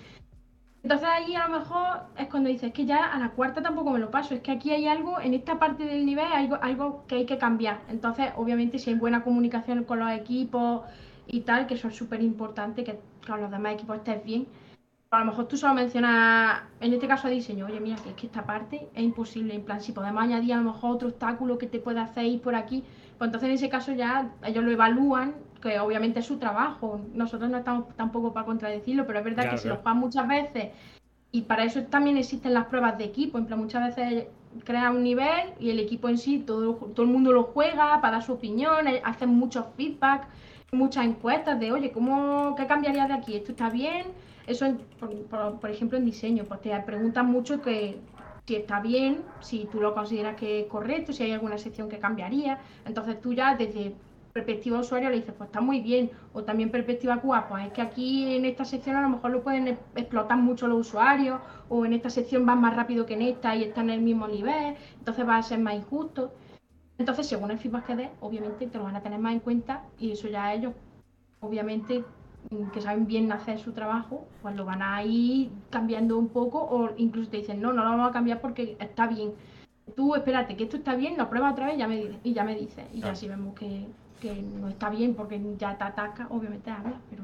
[0.82, 3.92] Entonces ahí a lo mejor es cuando dices, es que ya a la cuarta tampoco
[3.92, 6.58] me lo paso, es que aquí hay algo, en esta parte del nivel hay algo,
[6.62, 7.82] algo que hay que cambiar.
[7.90, 10.84] Entonces, obviamente, si hay buena comunicación con los equipos
[11.28, 14.48] y tal, que eso es súper importante, que con los demás equipos estés bien,
[15.12, 18.28] a lo mejor tú solo mencionas, en este caso diseño, oye, mira, que es que
[18.28, 19.56] esta parte es imposible.
[19.56, 22.41] En plan, si podemos añadir a lo mejor otro obstáculo que te pueda hacer ir
[22.41, 22.84] por aquí,
[23.17, 27.02] pues entonces en ese caso ya ellos lo evalúan, que obviamente es su trabajo.
[27.13, 30.69] Nosotros no estamos tampoco para contradecirlo, pero es verdad que se lo juegan muchas veces
[31.32, 33.39] y para eso también existen las pruebas de equipo.
[33.39, 34.28] En plan, muchas veces
[34.63, 38.17] crea un nivel y el equipo en sí, todo, todo el mundo lo juega para
[38.17, 40.28] dar su opinión, eh, hacen muchos feedback,
[40.72, 43.36] muchas encuestas de, oye, ¿cómo, ¿qué cambiaría de aquí?
[43.36, 44.08] ¿Esto está bien?
[44.50, 44.66] Eso,
[45.62, 48.00] por, ejemplo, en diseño, pues te preguntan mucho que
[48.48, 52.00] si está bien, si tú lo consideras que es correcto, si hay alguna sección que
[52.00, 52.58] cambiaría.
[52.84, 53.94] Entonces tú ya desde
[54.34, 56.10] perspectiva usuario le dices, pues está muy bien.
[56.34, 59.44] O también perspectiva QA, pues es que aquí en esta sección a lo mejor lo
[59.44, 63.56] pueden explotar mucho los usuarios, o en esta sección van más rápido que en esta
[63.56, 66.34] y están en el mismo nivel, entonces va a ser más injusto.
[66.98, 69.84] Entonces, según el feedback que des, obviamente te lo van a tener más en cuenta
[70.00, 70.74] y eso ya ellos,
[71.40, 72.04] obviamente,
[72.73, 76.89] que saben bien hacer su trabajo, pues lo van a ir cambiando un poco o
[76.97, 79.34] incluso te dicen, no, no lo vamos a cambiar porque está bien.
[79.95, 82.43] Tú espérate que esto está bien, lo pruebas otra vez y ya me, y ya
[82.43, 82.86] me dices.
[82.93, 83.88] Y ya si vemos que,
[84.60, 87.23] no está bien porque ya te ataca, obviamente hablas, pero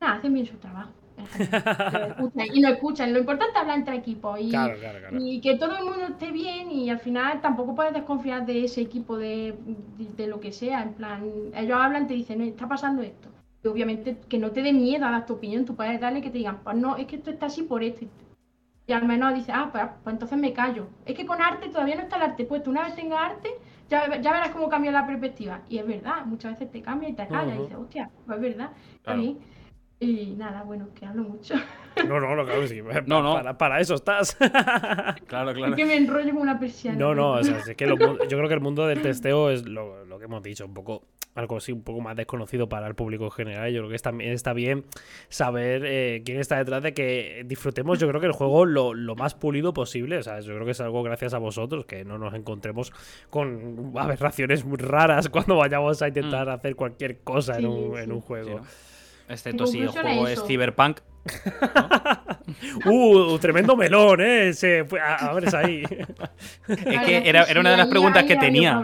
[0.00, 0.90] nada, hacen bien su trabajo.
[2.52, 3.12] y lo escuchan.
[3.12, 4.52] Lo importante es hablar entre equipos y,
[5.12, 8.80] y, que todo el mundo esté bien y al final tampoco puedes desconfiar de ese
[8.80, 9.54] equipo de,
[10.16, 10.82] de, lo que sea.
[10.82, 13.28] En plan, ellos hablan, te dicen, está pasando esto
[13.68, 16.38] obviamente que no te dé miedo a dar tu opinión, tú puedes darle que te
[16.38, 18.06] digan, pues no, es que esto está así por esto.
[18.86, 20.88] Y al menos dice, ah, pues, pues, entonces me callo.
[21.06, 22.70] Es que con arte todavía no está el arte puesto.
[22.70, 23.48] Una vez tenga arte,
[23.88, 25.62] ya, ya verás cómo cambia la perspectiva.
[25.70, 28.42] Y es verdad, muchas veces te cambia y te callas y dices, hostia, pues es
[28.42, 28.70] verdad.
[29.06, 29.38] A mí.
[30.00, 31.54] Y nada, bueno, que hablo mucho.
[32.08, 32.82] No, no, no, claro, sí.
[33.06, 33.56] No, no.
[33.56, 34.34] Para, eso estás.
[35.28, 35.68] claro, claro.
[35.68, 36.98] Es que me enrollo como una persiana.
[36.98, 40.04] No, no, o sea, es que yo creo que el mundo del testeo es lo,
[40.04, 41.04] lo que hemos dicho, un poco
[41.34, 43.72] algo así un poco más desconocido para el público en general.
[43.72, 44.84] Yo creo que también está bien
[45.28, 49.34] saber eh, quién está detrás de que disfrutemos, yo creo que el juego lo, más
[49.34, 50.18] pulido posible.
[50.18, 52.92] O sea, yo creo que es algo gracias a vosotros, que no nos encontremos
[53.30, 56.50] con aberraciones muy raras cuando vayamos a intentar mm.
[56.50, 58.60] hacer cualquier cosa en, un, juego.
[59.28, 61.00] Excepto si el juego es Cyberpunk.
[62.84, 64.52] uh, tremendo melón, ¿eh?
[64.52, 65.82] Se, a, ver, es ahí.
[66.68, 68.82] es que era, era una de las preguntas que tenía.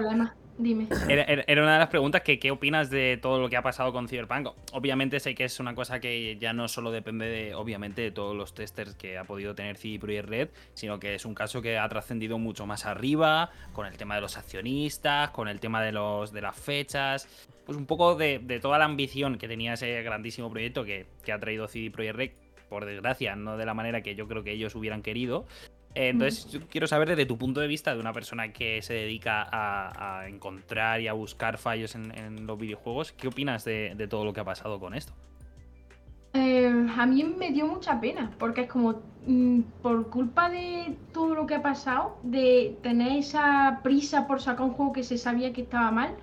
[0.61, 0.89] Dime.
[1.09, 4.09] Era, una de las preguntas que qué opinas de todo lo que ha pasado con
[4.09, 4.49] Cyberpunk.
[4.73, 8.37] Obviamente sé que es una cosa que ya no solo depende de, obviamente, de todos
[8.37, 11.79] los testers que ha podido tener CD Projekt Red, sino que es un caso que
[11.79, 15.93] ha trascendido mucho más arriba, con el tema de los accionistas, con el tema de
[15.93, 17.27] los de las fechas,
[17.65, 21.41] pues un poco de, toda la ambición que tenía ese grandísimo proyecto que, que ha
[21.41, 22.31] traído CD Projekt Red
[22.69, 25.47] por desgracia, no de la manera que yo creo que ellos hubieran querido.
[25.95, 29.49] Entonces, yo quiero saber desde tu punto de vista, de una persona que se dedica
[29.51, 34.41] a, encontrar y a buscar fallos en, los videojuegos, ¿qué opinas de, todo lo que
[34.41, 35.13] ha pasado con esto?
[36.33, 41.35] Eh, a mí me dio mucha pena, porque es como, mm, por culpa de todo
[41.35, 45.53] lo que ha pasado, de tener esa prisa por sacar un juego que se sabía
[45.53, 46.15] que estaba mal,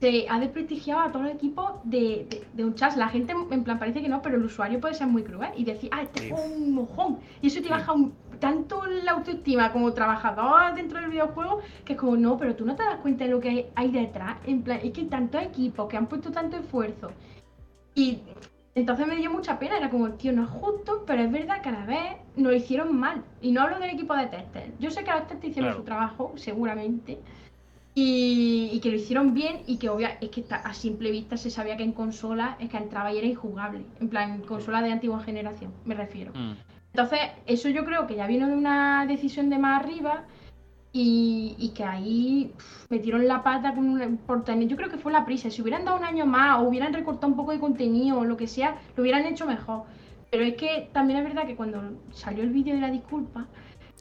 [0.00, 2.96] se ha desprestigiado a todo el equipo de, un chat.
[2.96, 5.64] La gente, en plan, parece que no, pero el usuario puede ser muy cruel y
[5.64, 7.18] decir, ah, este es un mojón.
[7.42, 7.92] Y eso te baja
[8.38, 12.76] tanto la autoestima como trabajador dentro del videojuego, que es como, no, pero tú no
[12.76, 14.36] te das cuenta de lo que hay detrás.
[14.46, 17.10] En plan, es que hay tantos equipos que han puesto tanto esfuerzo.
[17.94, 18.20] Y
[18.74, 21.68] entonces me dio mucha pena, era como, tío, no es justo, pero es verdad que
[21.68, 23.24] a la vez nos lo hicieron mal.
[23.40, 24.72] Y no hablo del equipo de testers.
[24.78, 27.18] Yo sé que los testers hicieron su trabajo, seguramente
[28.00, 31.76] y, que lo hicieron bien y que obvia, es que a simple vista se sabía
[31.76, 33.82] que en consola es que entraba y era injugable.
[34.00, 36.32] En plan, consola de antigua generación, me refiero.
[36.34, 36.52] Mm.
[36.98, 40.24] Entonces, eso yo creo que ya vino de una decisión de más arriba
[40.92, 42.52] y, que ahí
[42.88, 45.48] metieron la pata con por tener, yo creo que fue la prisa.
[45.48, 48.36] Si hubieran dado un año más o hubieran recortado un poco de contenido o lo
[48.36, 49.84] que sea, lo hubieran hecho mejor.
[50.32, 51.80] Pero es que también es verdad que cuando
[52.10, 53.46] salió el vídeo de la disculpa,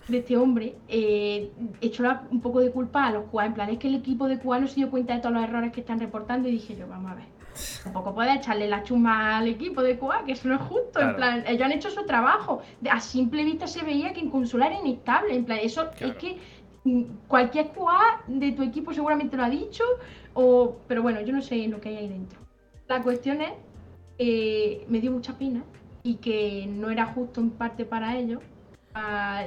[0.07, 3.45] de este hombre, eh, echó un poco de culpa a los QA.
[3.45, 5.71] En plan, es que el equipo de no se dio cuenta de todos los errores
[5.71, 7.36] que están reportando y dije yo, vamos a ver.
[7.83, 10.99] Tampoco puede echarle la chuma al equipo de QA, que eso no es justo.
[10.99, 12.61] En plan, ellos han hecho su trabajo.
[12.89, 15.35] A simple vista se veía que en consola era inestable.
[15.35, 16.37] En plan, eso es que
[16.83, 19.83] mm, cualquier QA de tu equipo seguramente lo ha dicho.
[20.33, 22.39] O, pero bueno, yo no sé lo que hay ahí dentro.
[22.87, 23.51] La cuestión es,
[24.17, 25.63] eh, me dio mucha pena
[26.03, 28.41] y que no era justo en parte para ellos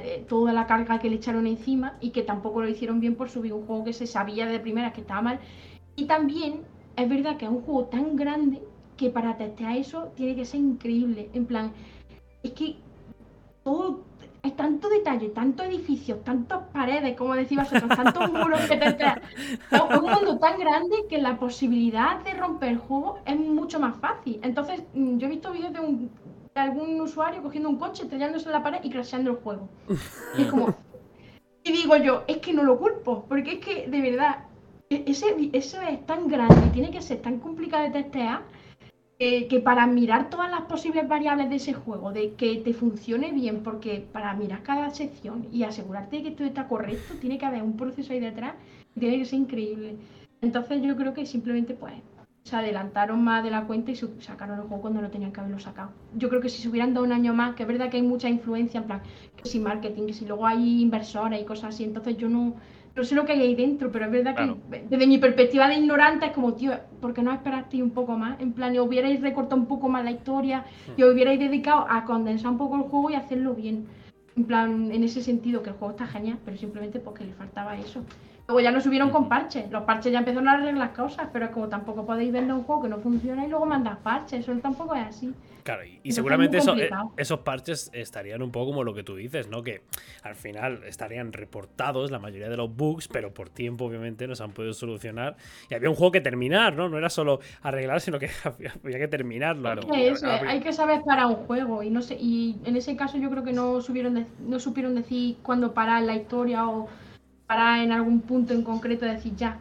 [0.03, 3.29] eh, toda la carga que le echaron encima y que tampoco lo hicieron bien por
[3.29, 5.39] subir un juego que se sabía de primera que estaba mal.
[5.95, 6.61] Y también
[6.95, 8.61] es verdad que es un juego tan grande
[8.97, 11.29] que para testear eso tiene que ser increíble.
[11.33, 11.71] En plan,
[12.43, 12.75] es que
[13.63, 14.03] todo
[14.43, 19.81] hay tanto detalle, tantos edificios, tantas paredes, como decís vosotros, tantos muros que te Es
[19.99, 24.39] un mundo tan grande que la posibilidad de romper el juego es mucho más fácil.
[24.41, 26.09] Entonces, mm, yo he visto vídeos de un
[26.55, 29.69] algún usuario cogiendo un coche, estrellándose en la pared y crasheando el juego.
[30.37, 30.75] y es como.
[31.63, 34.45] Y digo yo, es que no lo culpo, porque es que de verdad,
[34.91, 38.41] ese, eso es tan grande y tiene que ser tan complicado de testear
[39.17, 43.61] que para mirar todas las posibles variables de ese juego, de que te funcione bien,
[43.61, 47.61] porque para mirar cada sección y asegurarte de que todo está correcto, tiene que haber
[47.61, 48.55] un proceso ahí detrás,
[48.99, 49.95] tiene que ser increíble.
[50.41, 51.93] Entonces yo creo que simplemente pues
[52.43, 55.59] se adelantaron más de la cuenta y sacaron el juego cuando no tenían que haberlo
[55.59, 55.91] sacado.
[56.15, 58.03] Yo creo que si se hubieran dado un año más, que es verdad que hay
[58.03, 59.01] mucha influencia, en plan,
[59.37, 62.55] que si marketing, que si luego hay inversores y cosas así, entonces yo no,
[62.95, 65.75] no sé lo que hay ahí dentro, pero es verdad que desde mi perspectiva de
[65.75, 68.39] ignorante es como, tío, ¿por qué no esperaste un poco más?
[68.41, 70.91] En plan, hubierais recortado un poco más la historia hmm.
[70.99, 73.87] y os hubierais dedicado a condensar un poco el juego y hacerlo bien.
[74.35, 77.77] En plan, en ese sentido, que el juego está genial, pero simplemente porque le faltaba
[77.77, 78.03] eso.
[78.47, 79.69] Luego ya lo subieron con parches.
[79.71, 82.83] Los parches ya empezaron a arreglar las cosas, pero como tampoco podéis vender un juego
[82.83, 85.33] que no funciona y luego mandar parches, eso tampoco es así.
[85.63, 89.61] Claro, y, seguramente eh, esos parches estarían un poco como lo que tú dices, ¿no?
[89.61, 89.83] Que
[90.23, 94.43] al final estarían reportados la mayoría de los bugs, pero por tiempo obviamente no se
[94.43, 95.35] han podido solucionar.
[95.69, 96.89] Y había un juego que terminar, ¿no?
[96.89, 98.29] No era solo arreglar, sino que
[98.83, 99.69] había que terminarlo.
[99.91, 103.43] hay que saber parar un juego y no sé, y en ese caso yo creo
[103.43, 106.89] que no, subieron no supieron decir cuándo parar la historia o
[107.51, 109.59] para en algún punto en concreto decir ya.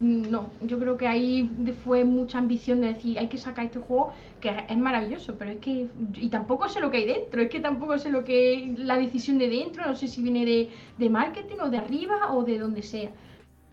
[0.00, 1.50] no, yo creo que ahí
[1.84, 5.58] fue mucha ambición de decir, hay que sacar este juego que es maravilloso, pero es
[5.58, 8.96] que, y tampoco sé lo que hay dentro, es que tampoco sé lo que la
[8.96, 12.58] decisión de dentro, no sé si viene de, de marketing o de arriba o de
[12.58, 13.10] donde sea.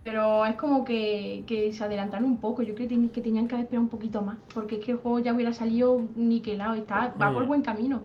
[0.03, 3.55] Pero es como que, que se adelantaron un poco, yo creo que, que tenían que
[3.55, 7.13] haber esperado un poquito más, porque es que el juego ya hubiera salido niquelado, está,
[7.21, 7.47] va por mm.
[7.47, 8.01] buen camino.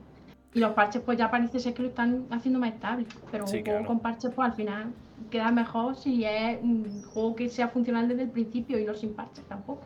[0.54, 3.50] Y los parches pues ya parece ser que lo están haciendo más estable, pero un
[3.50, 4.92] juego con parches pues al final
[5.30, 9.14] queda mejor si es un juego que sea funcional desde el principio y no sin
[9.14, 9.82] parches tampoco.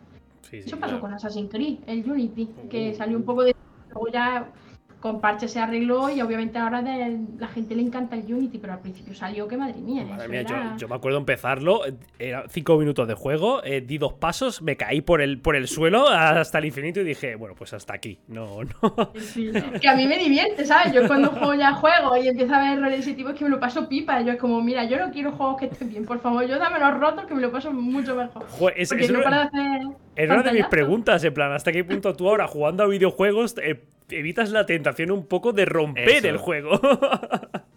[0.51, 3.57] Eso pasó con Assassin's Creed, el Unity, que salió un poco de...
[3.90, 4.49] Luego ya
[5.02, 8.74] con parche se arregló y obviamente ahora de, la gente le encanta el Unity, pero
[8.74, 10.06] al principio salió que madre mía.
[10.78, 11.82] yo, me acuerdo empezarlo,
[12.20, 15.66] era cinco minutos de juego, eh, di dos pasos, me caí por el, por el
[15.66, 19.12] suelo hasta el infinito y dije, bueno, pues hasta aquí, no, no.
[19.80, 20.92] Que a mí me divierte, ¿sabes?
[20.92, 23.50] Yo cuando juego ya juego y empiezo a ver roles ese tipo es que me
[23.50, 24.20] lo paso pipa.
[24.20, 26.78] Yo es como, mira, yo no quiero juegos que estén bien, por favor, yo dame
[26.78, 28.46] los rotos que me lo paso mucho mejor.
[28.76, 33.56] es, una de mis preguntas, en plan, ¿hasta qué punto tú ahora jugando a videojuegos
[33.60, 33.82] eh,
[34.12, 36.81] evitas la tentación un poco de romper el juego.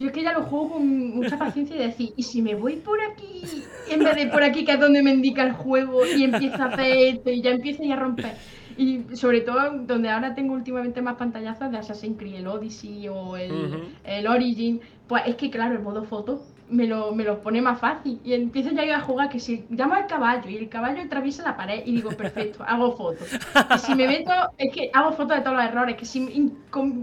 [0.00, 2.76] Yo es que ya lo juego con mucha paciencia y decir, ¿y si me voy
[2.76, 3.44] por aquí
[3.90, 6.68] en vez de por aquí, que es donde me indica el juego, y empieza a
[6.68, 8.32] hacer esto y ya empieza a romper?
[8.78, 13.36] Y sobre todo, donde ahora tengo últimamente más pantallazos de Assassin's Creed, el Odyssey o
[13.36, 17.60] el, el Origin, pues es que claro, el modo foto me lo, me lo pone
[17.60, 18.20] más fácil.
[18.24, 21.56] Y empiezo ya a jugar que si llamo al caballo y el caballo atraviesa la
[21.56, 23.28] pared y digo, perfecto, hago fotos.
[23.74, 25.96] Y si me meto, es que hago fotos de todos los errores.
[25.96, 26.20] Que si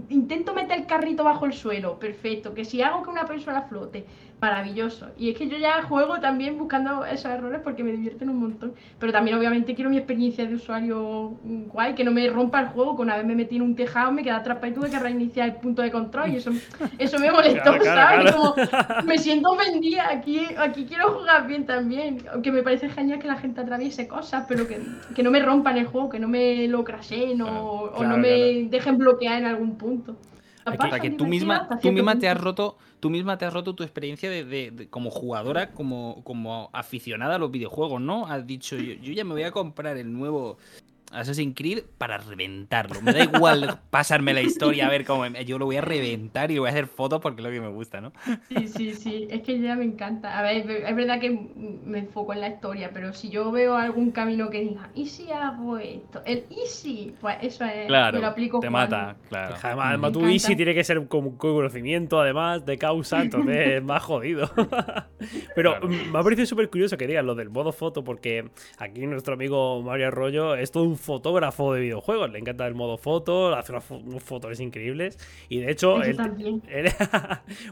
[0.08, 2.54] intento meter el carrito bajo el suelo, perfecto.
[2.54, 4.06] Que si hago que una persona flote,
[4.40, 5.08] maravilloso.
[5.18, 8.74] Y es que yo ya juego también buscando esos errores porque me divierten un montón.
[8.98, 12.96] Pero también obviamente quiero mi experiencia de usuario guay, que no me rompa el juego,
[12.96, 15.48] que una vez me metí en un tejado, me quedé atrapado y tuve que reiniciar
[15.48, 16.50] el punto de control y eso,
[16.98, 18.32] eso me molestó, ¿sabes?
[18.32, 18.54] Como,
[19.04, 22.22] me siento ofendida, aquí, aquí quiero jugar bien también.
[22.32, 24.80] Aunque me parece genial que la gente atraviese cosas, pero que,
[25.14, 28.68] que no me rompan el juego, que no me lo crashen o, o no me
[28.68, 30.16] dejen bloquear en algún punto.
[30.76, 33.82] Para que tú misma, tú misma te has roto tú misma te has roto tu
[33.82, 38.26] experiencia de, como jugadora, como, como aficionada a los videojuegos, ¿no?
[38.26, 40.58] Has dicho, yo, yo ya me voy a comprar el nuevo
[41.12, 43.00] Assassin's Creed para reventarlo.
[43.00, 45.26] Me da igual pasarme la historia a ver cómo.
[45.26, 47.68] Yo lo voy a reventar y voy a hacer fotos porque es lo que me
[47.68, 48.12] gusta, ¿no?
[48.48, 49.28] Sí, sí, sí.
[49.30, 50.38] Es que ya me encanta.
[50.38, 54.10] A ver, es verdad que me enfoco en la historia, pero si yo veo algún
[54.10, 56.22] camino que diga, ¿y si hago esto?
[56.24, 57.86] El easy, pues eso es.
[57.86, 58.20] Claro.
[58.20, 59.56] lo aplico te mata, claro.
[59.62, 64.50] Además, tu easy tiene que ser con conocimiento, además, de causa, entonces es más jodido.
[65.54, 69.34] pero me ha parecido súper curioso que digas lo del modo foto, porque aquí nuestro
[69.34, 72.30] amigo Mario Arroyo es todo un fotógrafo de videojuegos.
[72.30, 75.18] Le encanta el modo foto, hace unos, fotos increíbles.
[75.48, 76.16] Y de hecho, él,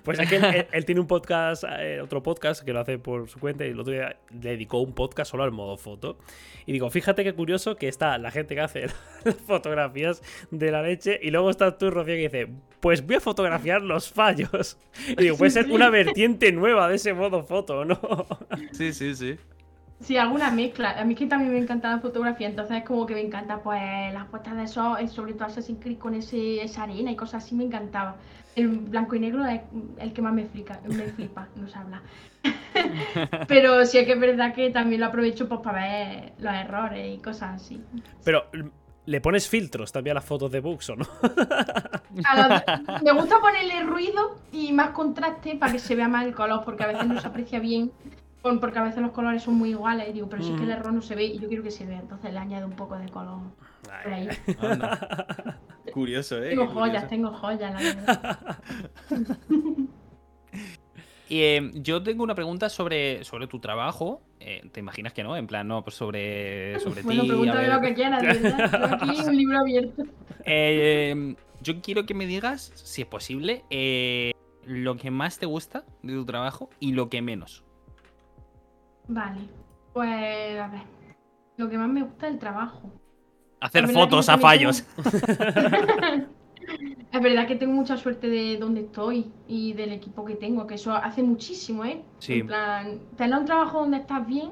[0.02, 3.38] pues es que él, tiene un podcast, eh, otro podcast que lo hace por su
[3.38, 6.18] cuenta y el otro día le dedicó un podcast solo al modo foto.
[6.64, 8.86] Y digo, fíjate qué curioso que está la gente que hace
[9.24, 12.48] las fotografías de la leche y luego está tú, Rocío, que dice,
[12.80, 14.78] pues voy a fotografiar los fallos.
[15.08, 18.00] Y digo, puede ser una vertiente nueva de ese modo foto, ¿no?
[18.72, 19.36] Sí, sí, sí.
[20.00, 21.00] Sí, alguna mezcla.
[21.00, 24.12] A mí que también me encanta la fotografía, entonces es como que me encanta pues
[24.12, 27.44] las puestas de sol, eh, sobre todo Assassin's Creed con ese, esa arena y cosas
[27.44, 28.16] así, me encantaba.
[28.54, 29.60] El blanco y negro es
[29.98, 32.02] el que más me flipa, me flipa, no se habla.
[33.48, 37.14] Pero sí es que es verdad que también lo aprovecho pues, para ver los errores
[37.14, 37.82] y cosas así.
[38.22, 38.50] Pero
[39.06, 41.06] ¿Le pones filtros también a las fotos de bugs o no?
[43.04, 46.82] me gusta ponerle ruido y más contraste para que se vea más el color, porque
[46.82, 47.92] a veces no se aprecia bien
[48.60, 50.70] porque a veces los colores son muy iguales y digo, pero si es que el
[50.70, 52.96] error no se ve y yo quiero que se vea, entonces le añado un poco
[52.98, 53.40] de color
[54.02, 54.28] por ahí.
[55.92, 56.50] Curioso, ¿eh?
[56.50, 58.58] Tengo joyas, tengo joyas, la verdad.
[61.28, 64.22] Y eh, yo tengo una pregunta sobre, sobre tu trabajo.
[64.38, 65.36] Eh, ¿Te imaginas que no?
[65.36, 67.28] En plan, no, pues sobre, sobre bueno, ti.
[67.28, 68.94] pregúntame lo que quieras, ¿verdad?
[68.94, 70.04] aquí un libro abierto.
[70.44, 73.64] Eh, yo quiero que me digas, si es posible,
[74.64, 77.64] lo que más te gusta de tu trabajo y lo que menos.
[79.08, 79.40] Vale,
[79.92, 80.82] pues a ver.
[81.56, 82.92] Lo que más me gusta es el trabajo.
[83.60, 84.84] Hacer fotos a fallos.
[87.12, 90.74] es verdad que tengo mucha suerte de donde estoy y del equipo que tengo, que
[90.74, 92.02] eso hace muchísimo, ¿eh?
[92.18, 92.40] Sí.
[92.40, 94.50] En plan, tener un trabajo donde estás bien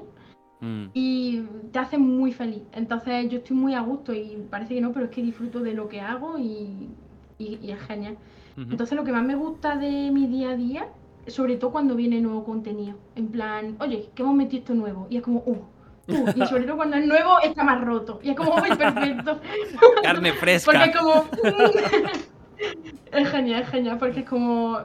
[0.61, 0.85] mm.
[0.93, 2.63] y te hace muy feliz.
[2.71, 5.73] Entonces yo estoy muy a gusto y parece que no, pero es que disfruto de
[5.73, 6.89] lo que hago y,
[7.37, 8.17] es genial.
[8.57, 10.87] Entonces lo que más me gusta de mi día a día
[11.27, 12.97] sobre todo cuando viene nuevo contenido.
[13.15, 15.07] En plan, oye, que hemos metido esto nuevo.
[15.09, 15.65] Y es como, uh,
[16.07, 16.33] uh.
[16.35, 18.19] Y sobre todo cuando es nuevo está más roto.
[18.23, 19.39] Y es como, muy perfecto.
[20.03, 20.71] Carne fresca.
[20.71, 21.25] Porque es como.
[23.11, 24.79] es genial, es genial, porque es como.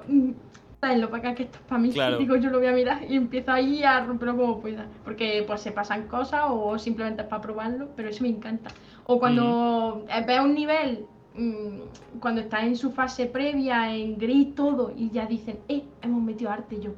[0.83, 1.92] lo para acá que esto es para mí.
[1.92, 2.18] Claro.
[2.18, 4.86] Digo, yo lo voy a mirar y empiezo ahí a romperlo como pueda.
[5.05, 8.70] Porque pues se pasan cosas o simplemente es para probarlo, pero eso me encanta.
[9.05, 11.07] O cuando ves un nivel,
[11.37, 16.22] mm, cuando está en su fase previa, en gris todo, y ya dicen, eh, hemos
[16.22, 16.93] metido arte yo.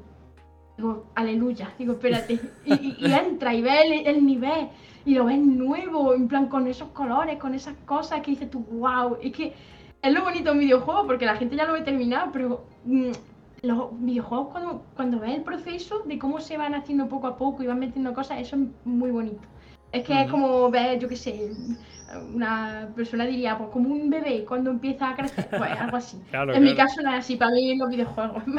[0.76, 2.38] Digo, aleluya, digo, espérate.
[2.64, 4.68] Y, y- y entra y ve el, el nivel
[5.04, 8.60] y lo ves nuevo, en plan con esos colores, con esas cosas que dices tú,
[8.70, 9.16] wow.
[9.22, 9.52] Es que
[10.00, 13.10] es lo bonito de un videojuego porque la gente ya lo ve terminado, pero mm,
[13.62, 17.62] los videojuegos cuando, cuando ves el proceso de cómo se van haciendo poco a poco
[17.62, 19.42] y van metiendo cosas, eso es muy bonito.
[19.92, 21.50] Es que es como ver, yo qué sé,
[22.34, 26.18] una persona diría, pues como un bebé cuando empieza a crecer, pues algo así.
[26.30, 28.42] Claro, en mi caso no es así, para mí los videojuegos.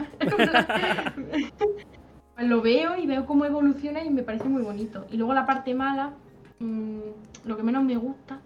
[2.36, 5.06] Pues lo veo y veo cómo evoluciona y me parece muy bonito.
[5.12, 6.14] Y luego la parte mala,
[6.60, 7.00] mm,
[7.46, 8.40] lo que menos me gusta.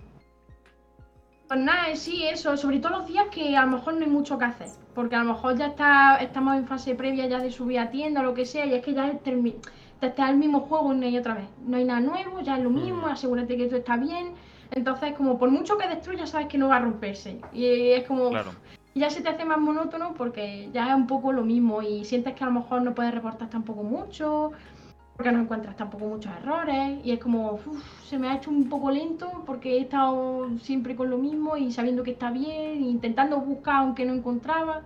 [1.48, 4.12] Pues nada, es sí, eso, sobre todo los días que a lo mejor no hay
[4.12, 4.68] mucho que hacer.
[4.94, 8.20] Porque a lo mejor ya está, estamos en fase previa ya de subir a tienda
[8.20, 9.56] o lo que sea, y es que ya es termi-
[10.00, 11.48] te está el mismo juego una y otra vez.
[11.66, 13.12] No hay nada nuevo, ya es lo mismo, Mm.
[13.12, 14.34] asegúrate que todo está bien.
[14.72, 17.40] Entonces, como por mucho que destruya, sabes que no va a romperse.
[17.54, 18.52] Y es como, Claro.
[18.96, 22.34] ya se te hace más monótono porque ya es un poco lo mismo y sientes
[22.36, 24.52] que a lo mejor no puedes reportar tampoco mucho,
[25.16, 28.70] porque no encuentras tampoco muchos errores y es como, "Uf, se me ha hecho un
[28.70, 33.40] poco lento porque he estado siempre con lo mismo y sabiendo que está bien, intentando
[33.40, 34.82] buscar aunque no encontraba,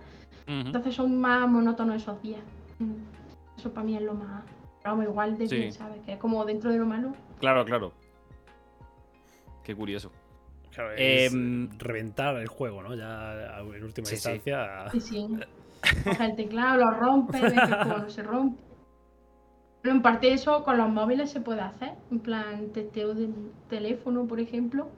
[0.48, 0.66] Ujú.
[0.68, 2.40] entonces son más monótonos esos días.
[2.78, 3.58] Mm.
[3.58, 4.42] Eso para mí es lo más,
[4.84, 5.56] vamos, igual de Sí.
[5.56, 6.00] bien, ¿sabes?
[6.04, 7.12] Que es como dentro de lo malo.
[7.40, 7.92] Claro, claro.
[9.64, 10.10] Qué curioso.
[10.72, 12.94] Claro, es Em, reventar el juego, ¿no?
[12.94, 14.90] Ya en última Sí, instancia.
[14.90, 15.28] Sí, sí.
[16.04, 18.62] Coge el teclado, lo rompe, ves que el juego no se rompe.
[19.82, 23.34] Pero en parte eso con los móviles se puede hacer, en plan testeo del
[23.68, 24.88] teléfono, por ejemplo.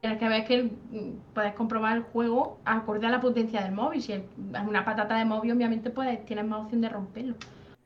[0.00, 3.72] En el que ves que mm, puedes comprobar el juego acorde a la potencia del
[3.72, 4.02] móvil.
[4.02, 4.22] Si es
[4.66, 7.34] una patata de móvil, obviamente pues tienes más opción de romperlo.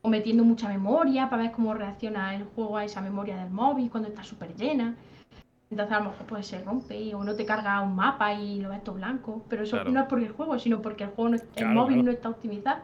[0.01, 3.89] O metiendo mucha memoria para ver cómo reacciona el juego a esa memoria del móvil
[3.89, 4.95] cuando está súper llena.
[5.69, 8.69] Entonces a lo mejor pues se rompe o no te carga un mapa y lo
[8.69, 9.43] ves todo blanco.
[9.49, 9.91] Pero eso Claro.
[9.91, 12.03] no es por el juego, sino porque el juego no- el Claro, móvil claro.
[12.03, 12.81] no está optimizado.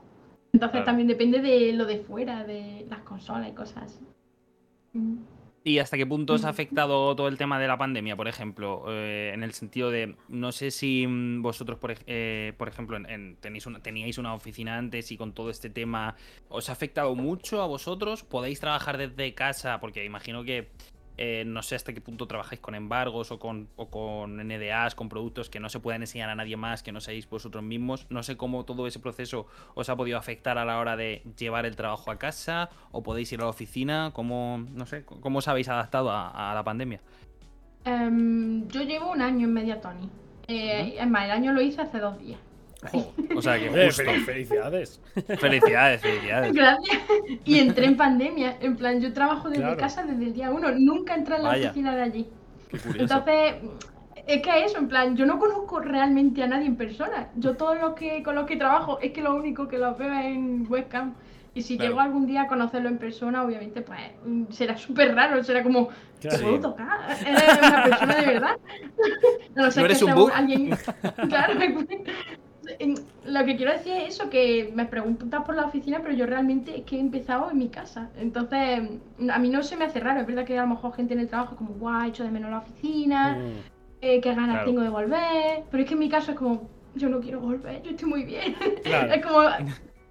[0.51, 3.99] Entonces también depende de lo de fuera, de las consolas y cosas así.
[4.93, 5.15] Mm.
[5.65, 8.83] ¿Y hasta qué punto os ha afectado todo el tema de la pandemia, por ejemplo?
[8.89, 11.05] Eh, en el sentido de, no sé si
[11.39, 15.31] vosotros, por, eh, por ejemplo, en, en- tenéis una, teníais una oficina antes y con
[15.33, 16.17] todo este tema,
[16.49, 18.23] ¿os ha afectado mucho a vosotros?
[18.25, 19.79] ¿Podéis trabajar desde casa?
[19.79, 20.67] Porque imagino que,
[21.17, 25.09] eh, no sé hasta qué punto trabajáis con embargos o con, o con NDAs, con
[25.09, 28.07] productos que no se puedan enseñar a nadie más, que no seáis vosotros mismos.
[28.09, 31.65] No sé cómo todo ese proceso os ha podido afectar a la hora de llevar
[31.65, 34.11] el trabajo a casa o podéis ir a la oficina.
[34.13, 36.99] ¿Cómo, no sé, cómo os habéis adaptado a, a la pandemia?
[37.85, 40.09] Em, yo llevo un año en Mediatoni.
[40.47, 42.39] Eh, Es más, el año lo hice hace dos días.
[43.35, 45.01] O sea que Eh, fel- felicidades.
[45.39, 46.53] Felicidades, felicidades.
[46.53, 46.97] Gracias.
[47.45, 48.57] Y entré en pandemia.
[48.61, 49.77] En plan, yo trabajo desde Claro.
[49.77, 50.71] casa desde el día uno.
[50.71, 51.65] Nunca entré en la Vaya.
[51.69, 52.27] oficina de allí.
[52.69, 53.01] Qué curioso.
[53.15, 53.53] Entonces,
[54.25, 57.27] es que eso, en plan, yo no conozco realmente a nadie en persona.
[57.35, 60.13] Yo todos los que con los que trabajo es que lo único que los veo
[60.13, 61.13] es en webcam.
[61.55, 61.89] Y si Claro.
[61.91, 65.43] llego algún día a conocerlo en persona, obviamente, pues mm, será súper raro.
[65.43, 66.43] Será como, ¿te Claro.
[66.43, 66.99] puedo tocar?
[67.27, 68.57] ¿Eres una persona de verdad?
[69.55, 70.31] No, sé, ¿No que eres un bug?
[70.33, 70.75] alguien...
[71.29, 71.53] Claro,
[73.25, 76.77] lo que quiero decir es eso, que me preguntas por la oficina, pero yo realmente
[76.77, 78.09] es que he empezado en mi casa.
[78.17, 78.81] Entonces,
[79.29, 80.21] a mí no se me hace raro.
[80.21, 82.31] Es verdad que a lo mejor gente en el trabajo es como, guau, echo de
[82.31, 83.59] menos la oficina, Mm,
[84.01, 84.65] eh, qué ganas Claro.
[84.69, 85.63] tengo de volver.
[85.71, 88.23] Pero es que en mi caso es como, yo no quiero volver, yo estoy muy
[88.23, 88.55] bien.
[88.83, 89.13] Claro.
[89.13, 89.41] es como,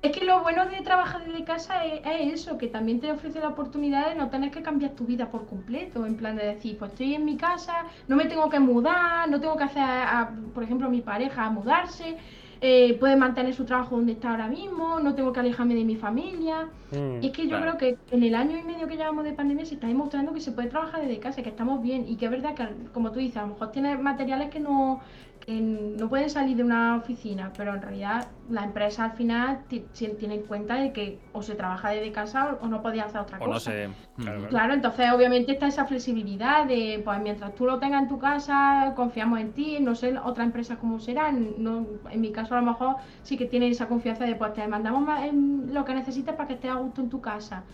[0.03, 3.39] es que lo bueno de trabajar desde casa es, es eso, que también te ofrece
[3.39, 6.05] la oportunidad de no tener que cambiar tu vida por completo.
[6.07, 9.41] En plan de decir, pues estoy en mi casa, no me tengo que mudar, no
[9.41, 12.17] tengo que hacer, a, por ejemplo, a mi pareja a mudarse.
[12.65, 15.97] Eh, puede mantener su trabajo donde está ahora mismo, no tengo que alejarme de mi
[15.97, 16.69] familia.
[16.93, 17.23] mm.
[17.23, 17.77] Y es que yo Claro.
[17.77, 20.41] creo que en el año y medio que llevamos de pandemia se está demostrando que
[20.41, 23.19] se puede trabajar desde casa, que estamos bien y que es verdad que, como tú
[23.19, 25.01] dices, a lo mejor tienes materiales que no,
[25.45, 30.35] que no pueden salir de una oficina, pero en realidad la empresa al final tiene
[30.37, 33.39] en cuenta de que o se trabaja desde casa o, o no podía hacer otra
[33.39, 33.55] O cosa.
[33.55, 34.49] no sé.
[34.49, 38.93] Claro, entonces obviamente está esa flexibilidad de, pues mientras tú lo tengas en tu casa,
[38.95, 42.67] confiamos en ti, no sé otra empresa cómo será, no, en mi caso a lo
[42.67, 46.35] mejor sí que tiene esa confianza de, pues te mandamos más, em, lo que necesites
[46.37, 47.65] para que estés a gusto en tu casa.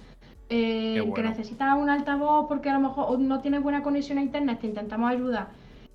[0.50, 4.22] Eh, Que necesitas un altavoz porque a lo mejor o no tienes buena conexión a
[4.22, 5.48] internet, te intentamos ayudar.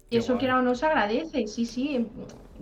[0.10, 0.40] Y Qué eso guay.
[0.40, 2.08] quiera o no se agradece, sí, sí,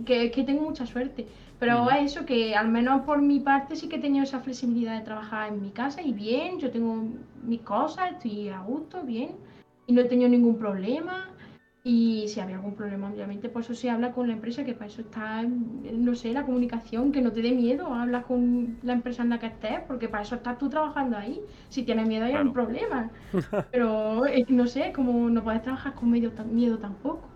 [0.06, 1.26] que, que tengo mucha suerte.
[1.58, 5.04] Pero eso, que al menos por mi parte sí que he tenido esa flexibilidad de
[5.04, 7.04] trabajar en mi casa y bien, yo tengo
[7.44, 9.36] mis cosas, estoy a gusto, bien,
[9.86, 11.28] y no he tenido ningún problema.
[11.84, 14.86] Y si había algún problema, obviamente, por eso se habla con la empresa, que para
[14.86, 19.22] eso está, no sé, la comunicación, que no te dé miedo, hablas con la empresa
[19.22, 21.40] en la que estés, porque para eso estás tú trabajando ahí.
[21.68, 23.10] Si tienes miedo hay un problema.
[23.70, 27.31] Pero no sé, como no puedes trabajar con medio, miedo tampoco.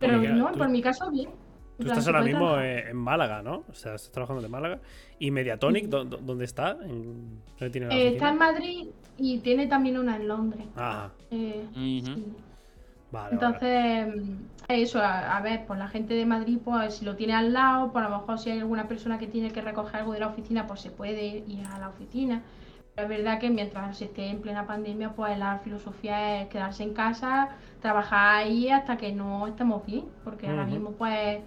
[0.00, 1.30] Pero no, por mi caso, bien.
[1.78, 3.64] Tú estás ahora mismo en Málaga, ¿no?
[3.68, 4.80] O sea, estás trabajando de Málaga.
[5.18, 6.76] ¿Y Mediatonic dónde está?
[6.82, 10.66] Eh, está en Madrid y tiene también una en Londres.
[10.74, 11.12] Ajá.
[11.30, 11.64] Eh,
[13.12, 14.14] Vale, Entonces,
[14.68, 18.04] eso, a, ver, pues la gente de Madrid, pues si lo tiene al lado, pues
[18.04, 20.66] a lo mejor si hay alguna persona que tiene que recoger algo de la oficina,
[20.68, 22.42] pues se puede ir a la oficina.
[22.94, 26.84] Pero es verdad que mientras se esté en plena pandemia, pues la filosofía es quedarse
[26.84, 27.48] en casa,
[27.80, 31.40] trabajar ahí hasta que no estemos bien, porque ahora mismo, pues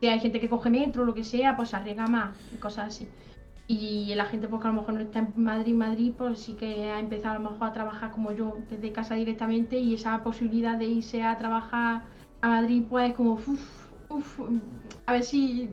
[0.00, 2.56] si hay gente que coge metro o lo que sea, pues se arriesga más y
[2.56, 3.08] cosas así.
[3.68, 6.90] Y la gente, porque a lo mejor no está en Madrid, Madrid, pues sí que
[6.90, 10.76] ha empezado a lo mejor a trabajar como yo, desde casa directamente, y esa posibilidad
[10.78, 12.02] de irse a trabajar
[12.42, 14.40] a Madrid, pues como, uff, uff,
[15.06, 15.68] a ver si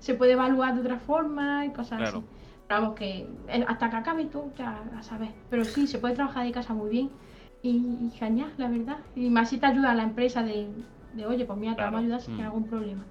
[0.00, 2.24] se puede evaluar de otra forma y cosas así.
[2.66, 3.28] Pero vamos, que
[3.66, 5.30] hasta que acabe tú ya a sabes.
[5.48, 7.10] Pero sí, se puede trabajar de casa muy bien
[7.62, 8.98] y, genial, la verdad.
[9.16, 10.68] Y más si te ayuda a la empresa de,
[11.14, 12.40] de oye, pues mira, te vamos a ayudar si mm.
[12.40, 13.04] algún problema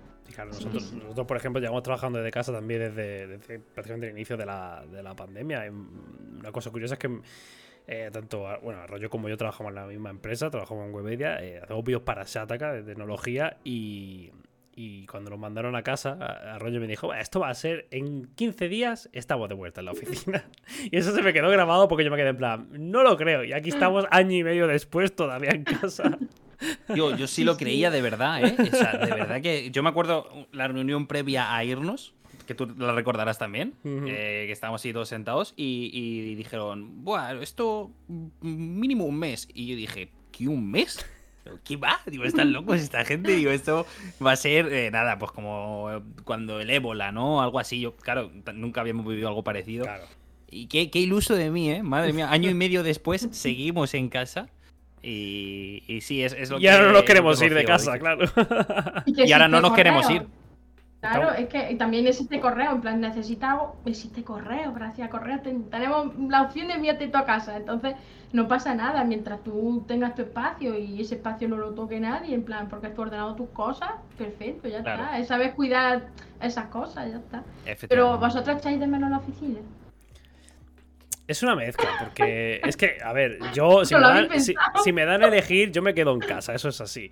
[0.45, 3.39] nosotros, nosotros, por ejemplo, llevamos trabajando desde casa también desde,
[3.73, 5.71] prácticamente el inicio de la, de la pandemia.
[5.71, 7.21] una cosa curiosa es que
[7.87, 11.61] eh, tanto bueno, Arroyo como yo trabajamos en la misma empresa, trabajamos en Webedia, eh,
[11.63, 14.31] hacemos vídeos para Shataka de tecnología y,
[14.79, 16.13] y cuando nos mandaron a casa,
[16.53, 19.91] Arroyo me dijo, esto va a ser en 15 días, estamos de vuelta en la
[19.91, 20.45] oficina.
[20.91, 23.43] y eso se me quedó grabado porque yo me quedé en plan, no lo creo.
[23.43, 26.17] Y aquí estamos año y medio después todavía en casa.
[26.95, 28.55] Yo, yo sí lo creía de verdad, ¿eh?
[28.59, 32.15] O sea, de verdad que yo me acuerdo la reunión previa a irnos,
[32.47, 37.91] que tú la recordarás también, eh, que estábamos ahí todos sentados y, dijeron, bueno, esto
[38.41, 39.47] mínimo un mes.
[39.53, 41.05] Y yo dije, ¿qué un mes?
[41.63, 41.99] ¿Qué va?
[42.05, 43.31] Digo, están locos esta gente.
[43.35, 43.85] Digo, esto
[44.25, 45.89] va a ser eh, nada, pues como
[46.23, 47.41] cuando el ébola, ¿no?
[47.41, 47.79] Algo así.
[47.79, 49.85] Yo, claro, nunca habíamos vivido algo parecido.
[49.85, 50.05] Claro.
[50.49, 51.83] Y qué, qué iluso de mí, ¿eh?
[51.83, 54.49] Madre mía, año y medio después seguimos en casa
[55.01, 56.65] y, y sí, es, es lo y que.
[56.65, 58.25] Y ahora no nos queremos ir de casa, claro.
[59.05, 60.23] Y, ahora no nos queremos ir.
[60.99, 66.17] Claro, es que también existe correo, en plan, necesitamos, existe correo, gracias a correo tenemos
[66.27, 67.95] la opción de enviarte a casa, entonces
[68.33, 72.33] no pasa nada mientras tú tengas tu espacio y ese espacio no lo toque nadie,
[72.33, 76.07] en plan, porque has ordenado tus cosas, perfecto, ya está, sabes cuidar
[76.41, 77.43] esas cosas, ya está.
[77.87, 79.59] Pero vosotros echáis de menos la oficina.
[81.27, 84.29] Es una mezcla, porque es que, a ver, yo, si me, dan,
[84.83, 87.11] si, me, dan, a elegir, yo me quedo en casa, eso es así.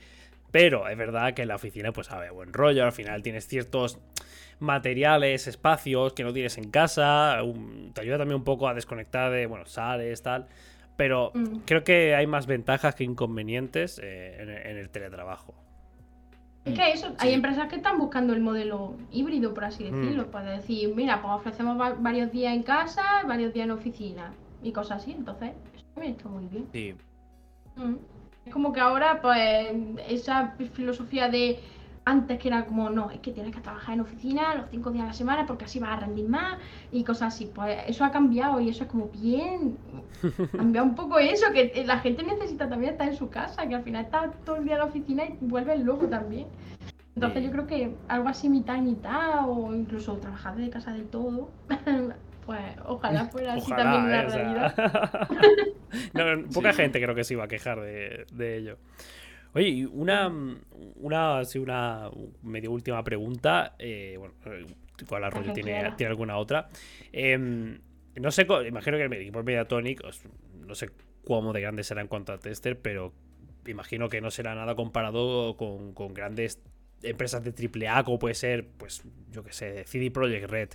[0.56, 3.46] Pero es verdad que en la oficina, pues, a ver, buen rollo, al final tienes
[3.46, 4.00] ciertos
[4.60, 7.42] materiales, espacios que no tienes en casa,
[7.92, 10.48] te ayuda también un poco a desconectar de, bueno, sales, tal.
[10.96, 11.58] Pero mm.
[11.66, 15.54] creo que hay más ventajas que inconvenientes eh, en el teletrabajo.
[16.64, 19.94] Es que eso, hay empresas que están buscando el modelo híbrido, por así mm.
[19.94, 24.34] decirlo, para decir, mira, pues ofrecemos varios días en casa, varios días en oficina
[24.64, 26.66] y cosas así, entonces eso también está muy bien.
[26.72, 26.96] Sí.
[27.76, 28.15] Mm.
[28.46, 29.68] Es como que ahora, pues,
[30.08, 31.60] esa filosofía de
[32.06, 35.06] antes que era como, no, es que tienes que trabajar en oficina los cinco días
[35.06, 36.60] a la semana porque así vas a rendir más
[36.92, 37.50] y cosas así.
[37.54, 39.78] Pues eso ha cambiado y eso es como bien.
[40.56, 43.84] Cambia un poco eso, que la gente necesita también estar en su casa, que al
[43.84, 46.46] final está todo el día en la oficina y vuelve luego también.
[47.16, 51.04] Entonces yo creo que algo así mitad y mitad o incluso trabajar de casa de
[51.04, 51.50] todo.
[52.46, 55.28] Pues ojalá fuera así también la realidad.
[56.54, 58.78] poca gente creo que se iba a quejar de, de ello.
[59.54, 60.28] Oye, una,
[60.98, 62.10] una, una
[62.42, 63.76] medio última pregunta.
[63.80, 64.34] Eh, bueno,
[65.00, 66.68] igual Arroyo tiene, tiene alguna otra.
[67.14, 67.80] Em,
[68.16, 70.04] no sé, imagino que el equipo Mediatonic,
[70.68, 70.90] no sé
[71.26, 73.14] cómo de grande será en cuanto a tester, pero
[73.66, 76.62] imagino que no será nada comparado con, grandes
[77.02, 77.52] empresas de
[77.88, 80.70] AAA, como puede ser, pues, yo que sé, CD Projekt Red.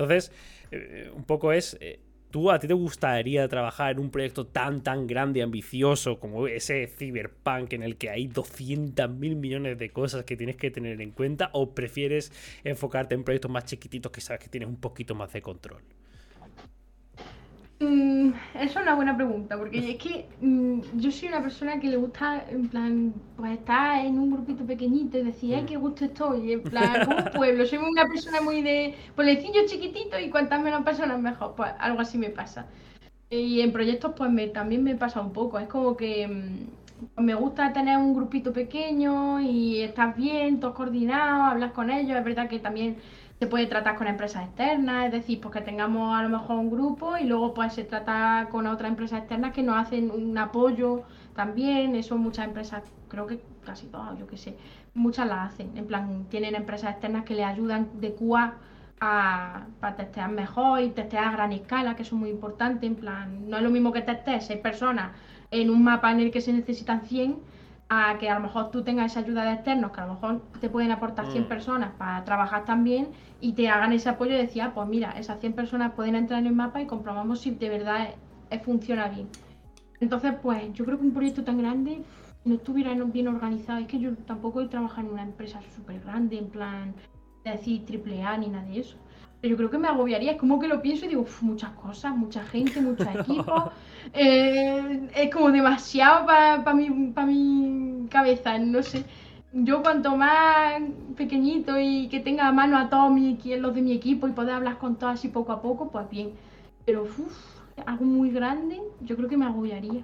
[0.00, 0.32] Entonces,
[0.70, 1.76] eh, un poco es.
[1.80, 6.20] Eh, ¿Tú a ti te gustaría trabajar en un proyecto tan, tan grande y ambicioso
[6.20, 10.70] como ese Cyberpunk en el que hay 200 mil millones de cosas que tienes que
[10.70, 11.50] tener en cuenta?
[11.54, 12.32] ¿O prefieres
[12.62, 15.82] enfocarte en proyectos más chiquititos que sabes que tienes un poquito más de control?
[17.82, 21.96] Mm, es una buena pregunta, porque es que mm, yo soy una persona que le
[21.96, 26.52] gusta, en plan, pues estar en un grupito pequeñito y decir, ay, qué gusto estoy,
[26.52, 27.64] en plan, como un pueblo.
[27.64, 32.18] Soy una persona muy de pueblecillo chiquitito y cuantas menos personas mejor, pues algo así
[32.18, 32.66] me pasa.
[33.30, 37.34] Y en proyectos, pues me, también me pasa un poco, es como que mm, me
[37.34, 42.48] gusta tener un grupito pequeño y estás bien, todos coordinados, hablas con ellos, es verdad
[42.48, 42.96] que también
[43.40, 46.70] se puede tratar con empresas externas, es decir, pues que tengamos a lo mejor un
[46.70, 51.04] grupo y luego pues se trata con otra empresa externa que nos hacen un apoyo
[51.34, 54.58] también, eso muchas empresas, creo que casi todas, yo qué sé,
[54.92, 55.74] muchas las hacen.
[55.78, 58.58] En plan, tienen empresas externas que le ayudan de QA
[59.00, 62.84] a, para testear mejor y testear a gran escala, que eso es muy importante.
[62.84, 65.12] En plan, no es lo mismo que testees seis personas
[65.50, 67.38] en un mapa en el que se necesitan 100
[67.92, 70.42] a que a lo mejor tú tengas esa ayuda de externos, que a lo mejor
[70.60, 71.48] te pueden aportar 100 Mm.
[71.48, 73.08] personas para trabajar también
[73.40, 76.38] y te hagan ese apoyo de decir, ah, pues mira, esas 100 personas pueden entrar
[76.38, 78.14] en el mapa y comprobamos si de verdad es-
[78.58, 79.28] es- funciona bien.
[79.98, 82.02] Entonces, pues yo creo que un proyecto tan grande
[82.44, 83.80] no estuviera bien organizado.
[83.80, 86.94] Es que yo tampoco he trabajado en una empresa súper grande, en plan,
[87.44, 88.96] de decir triple A ni nada de eso.
[89.40, 91.70] Pero yo creo que me agobiaría, es como que lo pienso y digo, "Uf, muchas
[91.70, 93.72] cosas, mucha gente, muchos equipos.
[94.12, 99.04] eh, es como demasiado para mi, pa mi cabeza, no sé.
[99.52, 100.74] Yo cuanto más
[101.16, 104.54] pequeñito y que tenga a mano a todos mi los de mi equipo y poder
[104.54, 106.30] hablar con todos así poco a poco, pues bien.
[106.84, 110.02] Pero uf, algo muy grande, yo creo que me agobiaría.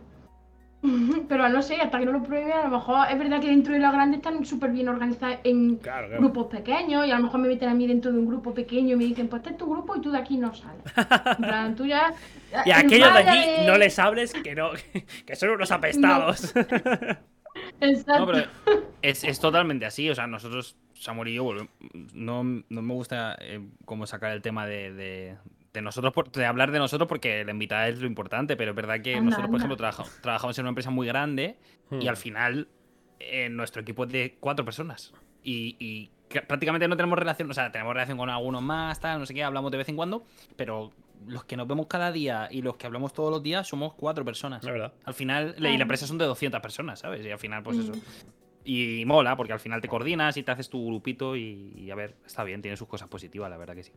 [1.28, 3.72] Pero no sé, hasta que no lo pruebe, a lo mejor es verdad que dentro
[3.72, 6.22] de lo grande están súper bien organizadas en Claro, claro.
[6.22, 8.94] grupos pequeños y a lo mejor me meten a mí dentro de un grupo pequeño
[8.94, 10.82] y me dicen, pues este es tu grupo y tú de aquí no sales.
[11.38, 12.14] En plan, tú ya...
[12.64, 14.70] Y a aquellos de allí de- no les hables que no,
[15.26, 16.54] que son unos apestados.
[16.54, 17.16] Exacto.
[18.20, 18.46] No, pero
[19.02, 20.10] es, es totalmente así.
[20.10, 21.52] O sea, nosotros, Samuel y yo,
[22.12, 25.36] no, no me gusta eh, como sacar el tema de, de-
[25.76, 28.76] de nosotros, por- de hablar de nosotros, porque la invitada es lo importante, pero es
[28.76, 29.58] verdad que Anda, nosotros, por anda.
[29.58, 31.56] ejemplo, trabaja- trabajamos en una empresa muy grande
[31.90, 32.08] y Hmm.
[32.08, 32.68] al final
[33.18, 35.14] eh, nuestro equipo es de cuatro personas.
[35.42, 39.20] Y, y que prácticamente no tenemos relación, o sea, tenemos relación con algunos más, tal,
[39.20, 40.24] no sé qué, hablamos de vez en cuando,
[40.56, 40.92] pero
[41.26, 44.22] los que nos vemos cada día y los que hablamos todos los días somos cuatro
[44.24, 44.62] personas.
[44.64, 44.92] La verdad.
[45.04, 47.24] Al final, y la empresa son de 200 personas, ¿sabes?
[47.24, 47.92] Y al final, pues eso.
[47.92, 48.00] Mm.
[48.64, 51.94] Y mola, porque al final te coordinas y te haces tu grupito y, y a
[51.94, 53.92] ver, está bien, tiene sus cosas positivas, la verdad que sí.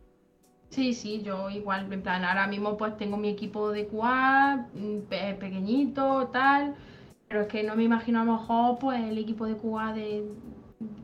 [0.72, 5.00] Sí, sí, yo igual, en plan, ahora mismo pues tengo mi equipo de QA, mm,
[5.10, 6.76] pe- pequeñito, tal,
[7.28, 10.24] pero es que no me imagino a lo mejor pues el equipo de QA de,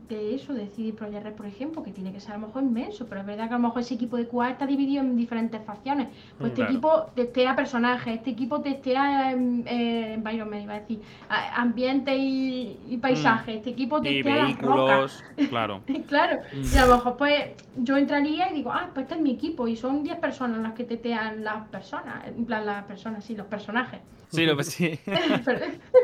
[0.08, 2.62] de eso, de CD Projekt Red, por ejemplo, que tiene que ser a lo mejor
[2.62, 5.16] inmenso, pero es verdad que a lo mejor ese equipo de QA está dividido en
[5.18, 6.08] diferentes facciones.
[6.38, 6.72] Pues este Claro.
[6.72, 11.00] equipo testea personajes, este equipo testea em, eh, environment, iba a decir,
[11.54, 15.22] ambiente y, y paisaje, este equipo Y testea las rocas.
[15.36, 15.82] vehículos, claro.
[16.08, 16.38] Claro,
[16.72, 17.44] y a lo mejor pues
[17.76, 20.72] yo entraría y digo, ah, pues este es mi equipo y son 10 personas las
[20.72, 24.00] que tetean las personas, en plan las personas, sí, los personajes.
[24.30, 24.98] Sí, lo sí.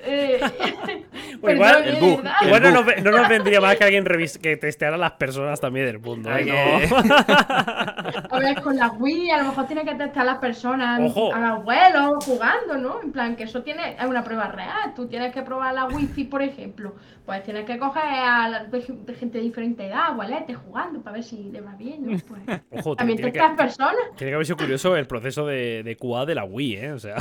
[0.00, 0.40] Eh,
[1.42, 2.34] O igual- perdón, el de bug, verdad.
[2.40, 4.04] el Igual no nos, no nos vendría mal que alguien
[4.40, 6.30] que testeara las personas también del mundo.
[6.30, 6.88] Hay ¿eh?
[6.90, 6.96] No.
[8.30, 11.34] A ver, con la Wii a lo mejor tiene que testar a las personas, Ojo.
[11.34, 13.00] a los abuelos, jugando, ¿no?
[13.02, 14.94] En plan, que eso tiene, es una prueba real.
[14.94, 16.94] Tú tienes que probar la Wi-Fi, por ejemplo.
[17.24, 21.14] Pues tienes que coger a la- de de gente de diferente edad, abueletes, jugando, para
[21.14, 22.18] ver si le va bien, ¿no?
[22.26, 23.96] Pues, Ojo, también testas personas.
[24.16, 26.92] tiene que haber sido curioso el proceso de, de QA de la Wii, ¿eh?
[26.92, 27.16] O sea.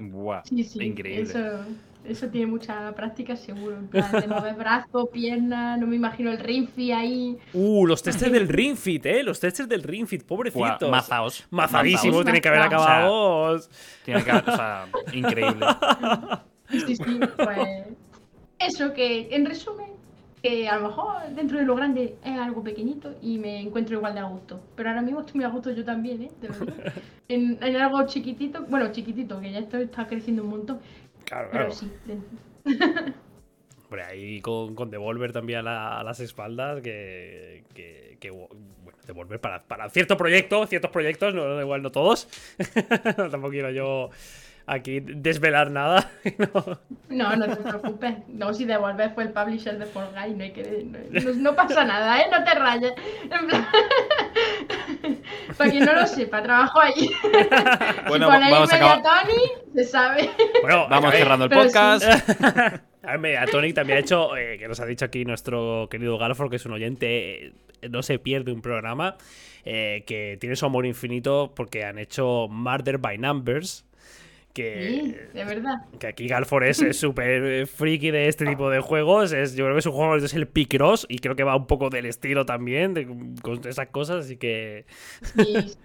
[0.00, 1.22] Buah, Sí, sí, increíble.
[1.22, 1.38] Eso,
[2.04, 3.76] eso tiene mucha práctica seguro.
[3.76, 7.36] En plan, de mover brazos, piernas, no me imagino el Rinfi ahí.
[7.52, 9.22] Uh, los testes del Ring Fit, ¿eh?
[9.24, 10.90] Los testes del Ring Fit, Buah, pobrecitos.
[10.90, 11.46] mazaos.
[11.50, 12.24] Mazadísimos, Mazaos.
[12.24, 13.60] tiene que haber acabado.
[14.04, 15.66] Tiene que haber- o sea, increíble.
[16.70, 17.58] Sí, sí, pues.
[18.58, 19.86] Eso que, en resumen,
[20.42, 24.14] que a lo mejor dentro de lo grande es algo pequeñito y me encuentro igual
[24.14, 24.60] de a gusto.
[24.76, 26.30] Pero ahora mismo estoy muy a gusto yo también, ¿eh?
[26.40, 26.92] De verdad.
[27.28, 30.78] En, en algo chiquitito, bueno, chiquitito, que ya esto está creciendo un montón.
[31.26, 31.72] Claro, Pero claro.
[31.72, 33.12] sí, de-
[33.84, 38.48] Hombre, ahí con, con Devolver también a, la- a las espaldas, que, que, que, bueno,
[39.06, 42.26] Devolver para, para cierto proyecto, ciertos proyectos, no, igual no todos.
[43.16, 44.10] Tampoco quiero yo
[44.66, 46.10] aquí desvelar nada.
[46.38, 46.78] no.
[47.08, 48.14] No, no te preocupes.
[48.28, 50.86] No, si Devolver fue el publisher de Fall Guys, no, hay que,
[51.36, 52.26] no, pasa nada, ¿eh?
[52.30, 52.92] No te rayes.
[53.22, 53.66] En plan-
[55.56, 57.10] Para quien no lo sepa, trabajo allí.
[58.08, 59.02] Bueno, si vamos a acabar.
[59.26, 59.42] Mediatoni,
[59.74, 60.30] se sabe.
[60.62, 61.68] Bueno, Vamos a cerrando el pero sí.
[61.68, 62.04] podcast.
[63.02, 66.50] A ver, Mediatonic también ha hecho, eh, que nos ha dicho aquí nuestro querido Galford,
[66.50, 67.52] que es un oyente, eh,
[67.90, 69.16] no se pierde un programa,
[69.64, 73.85] eh, que tiene su amor infinito porque han hecho Murder by Numbers.
[74.64, 75.74] Sí, Que, de verdad.
[75.98, 79.32] que aquí Galford es súper friki de este tipo de juegos.
[79.32, 81.90] Es, yo creo que su juego es el Picross y creo que va un poco
[81.90, 83.06] del estilo también, de,
[83.42, 84.24] con esas cosas.
[84.24, 84.86] Así que.
[85.36, 85.76] Sí,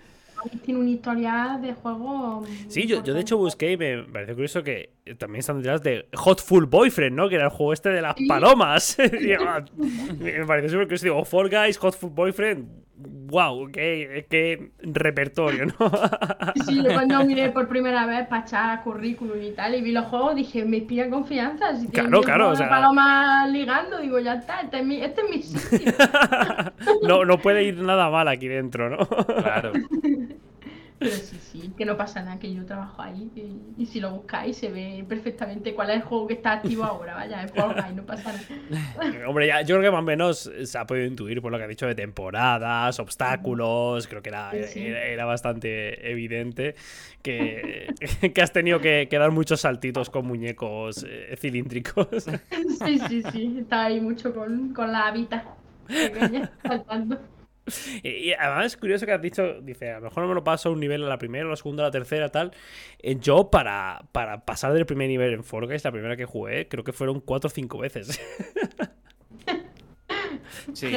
[0.66, 2.46] tiene una historia de juego.
[2.68, 6.08] Sí, yo, yo de hecho busqué y me pareció curioso que también están detrás de
[6.14, 7.28] Hot Full Boyfriend, ¿no?
[7.28, 8.98] Que era el juego este de las palomas.
[10.20, 11.04] Me pareció súper curioso.
[11.06, 12.82] Digo, Fall Guys, Hot Full Boyfriend.
[13.04, 13.72] ¡Wow!
[13.72, 15.74] ¡Qué, qué repertorio, ¿no?
[16.66, 20.06] Sí, yo cuando miré por primera vez para echar currículum y tal, y vi los
[20.06, 21.76] juegos, dije, me inspira confianza.
[21.76, 25.30] Si Claro, claro, o sea- palomas ligando, digo, ya está, este es mi, este es
[25.32, 25.94] mi sitio.
[27.08, 29.08] no, no puede ir nada mal aquí dentro, ¿no?
[29.08, 29.72] Claro.
[31.02, 33.28] Pero sí, sí, que no pasa nada, que yo trabajo ahí
[33.76, 37.16] y, si lo buscáis se ve perfectamente cuál es el juego que está activo ahora,
[37.16, 38.32] vaya, es ahí no pasa
[38.70, 39.28] nada.
[39.28, 41.64] Hombre, ya, yo creo que más o menos se ha podido intuir por lo que
[41.64, 46.76] ha dicho de temporadas, obstáculos, creo que era, era, bastante evidente
[47.24, 47.92] que,
[48.36, 52.08] que has tenido que, dar muchos saltitos con muñecos eh, cilíndricos.
[52.86, 55.46] Sí, sí, sí, está ahí mucho con, con la habita
[56.64, 57.20] saltando.
[58.04, 60.70] Y además es curioso que has dicho, dice, a lo mejor no me lo paso
[60.70, 62.52] a un nivel a la primera, a la segunda, a la tercera, tal.
[63.00, 66.84] Eh, yo para, para pasar del primer nivel en Fall la primera que jugué, creo
[66.84, 68.08] que fueron cuatro o cinco veces.
[70.74, 70.88] sí.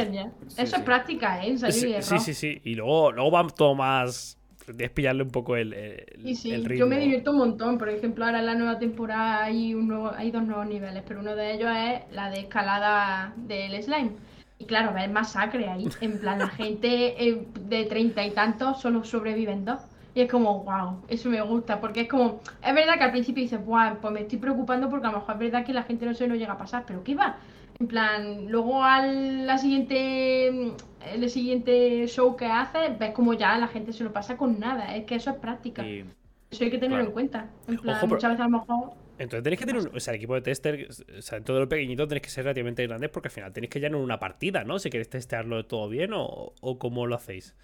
[0.56, 1.56] Eso es práctica, ¿eh?
[1.70, 4.38] sí, sí, sí, Y luego, luego va todo más...
[4.78, 7.76] Es pillarle un poco el, y sí, Yo me divierto un montón.
[7.76, 11.36] Por ejemplo, ahora en la nueva temporada hay, un hay dos nuevos niveles, pero uno
[11.36, 14.12] de ellos es la de escalada del slime
[14.58, 15.88] y claro, ves masacre ahí.
[16.00, 19.80] En plan, la gente eh, de treinta y tantos solo sobreviven dos.
[20.14, 23.42] Y es como, wow, eso me gusta, porque es como, es verdad que al principio
[23.42, 26.06] dices, wow, pues me estoy preocupando porque a lo mejor es verdad que la gente
[26.06, 27.36] no se lo llega a pasar, pero ¿qué va?
[27.80, 30.72] En plan, luego al la siguiente,
[31.12, 34.94] el siguiente show que haces, ves como ya la gente se lo pasa con nada,
[34.94, 35.84] es que eso es práctica.
[35.84, 37.48] Eso hay que tenerlo en cuenta.
[37.66, 40.16] En plan, muchas veces a lo mejor entonces tenéis que tener un, o sea, el
[40.16, 40.88] equipo de tester,
[41.18, 43.70] o sea, en todo lo pequeñito tenéis que ser relativamente grandes porque al final tenéis
[43.70, 44.78] que en una partida, ¿no?
[44.78, 47.54] Si queréis testearlo todo bien o, o cómo lo hacéis.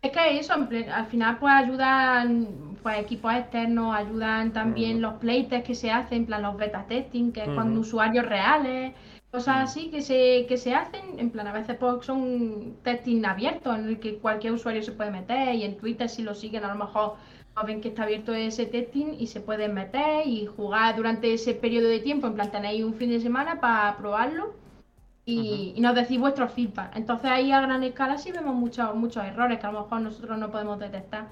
[0.00, 5.74] Es que eso, al final pues ayudan pues equipos externos, ayudan también los playtests que
[5.74, 8.94] se hacen, en plan los beta testing, que es cuando usuarios reales,
[9.32, 13.76] cosas así que se, que se hacen, en plan a veces pues son testing abiertos
[13.76, 16.68] en el que cualquier usuario se puede meter y en Twitter si lo siguen a
[16.68, 17.16] lo mejor
[17.64, 21.88] ven que está abierto ese testing y se pueden meter y jugar durante ese periodo
[21.88, 22.26] de tiempo.
[22.26, 24.54] En plan, tenéis un fin de semana para probarlo
[25.24, 26.96] y, nos decís vuestro feedback.
[26.96, 30.38] Entonces ahí a gran escala sí vemos muchos, muchos errores que a lo mejor nosotros
[30.38, 31.26] no podemos detectar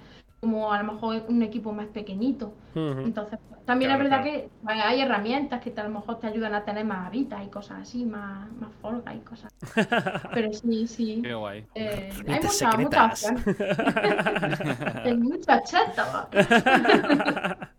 [0.47, 2.53] como a lo mejor un equipo más pequeñito.
[2.77, 6.85] Entonces, también es verdad que hay herramientas que a lo mejor te ayudan a tener
[6.85, 9.53] más habitas y cosas así, más, más folga y cosas.
[10.35, 11.21] Pero sí, sí.
[11.21, 11.67] Qué guay.
[11.75, 13.25] Eh, hay muchas, muchas
[15.05, 16.29] hay muchas chatas.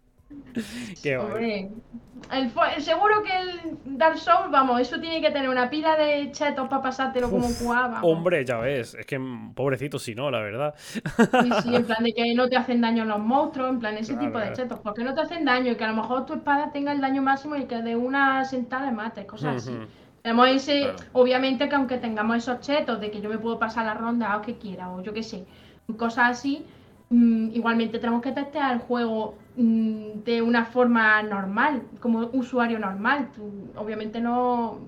[1.03, 1.17] Qué.
[2.31, 6.67] El, seguro que el Dark Souls, vamos, eso tiene que tener una pila de chetos
[6.67, 8.01] para pasártelo como jugaba.
[8.01, 9.19] Hombre, ya ves, es que
[9.53, 10.75] pobrecito si no, la verdad.
[10.77, 14.15] Sí, sí, en plan de que no te hacen daño los monstruos, en plan ese
[14.15, 16.71] tipo de chetos, porque no te hacen daño y que a lo mejor tu espada
[16.71, 19.77] tenga el daño máximo y que de una sentada le mates, cosas así.
[20.21, 23.93] Tenemos ese, obviamente que aunque tengamos esos chetos de que yo me puedo pasar la
[23.93, 25.45] ronda o que quiera, o yo qué sé,
[25.97, 26.65] cosas así,
[27.09, 33.29] mm, igualmente tenemos que testear el juego Mm, de una forma normal, como usuario normal.
[33.75, 34.79] obviamente no,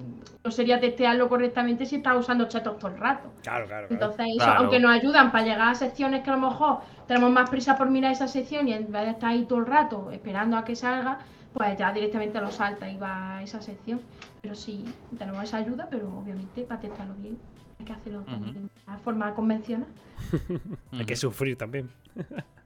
[0.44, 3.32] no sería testearlo correctamente si estás usando chatos todo el rato.
[3.42, 3.88] Claro, claro.
[3.90, 7.78] Entonces, aunque nos ayudan para llegar a secciones que a lo mejor tenemos más prisa
[7.78, 10.64] por mirar esa sección y en vez de estar ahí todo el rato esperando a
[10.64, 11.18] que salga,
[11.52, 14.00] pues ya directamente lo salta y va a esa sección.
[14.42, 14.86] Pero sí,
[15.18, 17.40] tenemos esa ayuda, pero obviamente para testarlo bien
[17.80, 19.88] hay que hacerlo de forma convencional.
[20.92, 21.90] hay que sufrir también.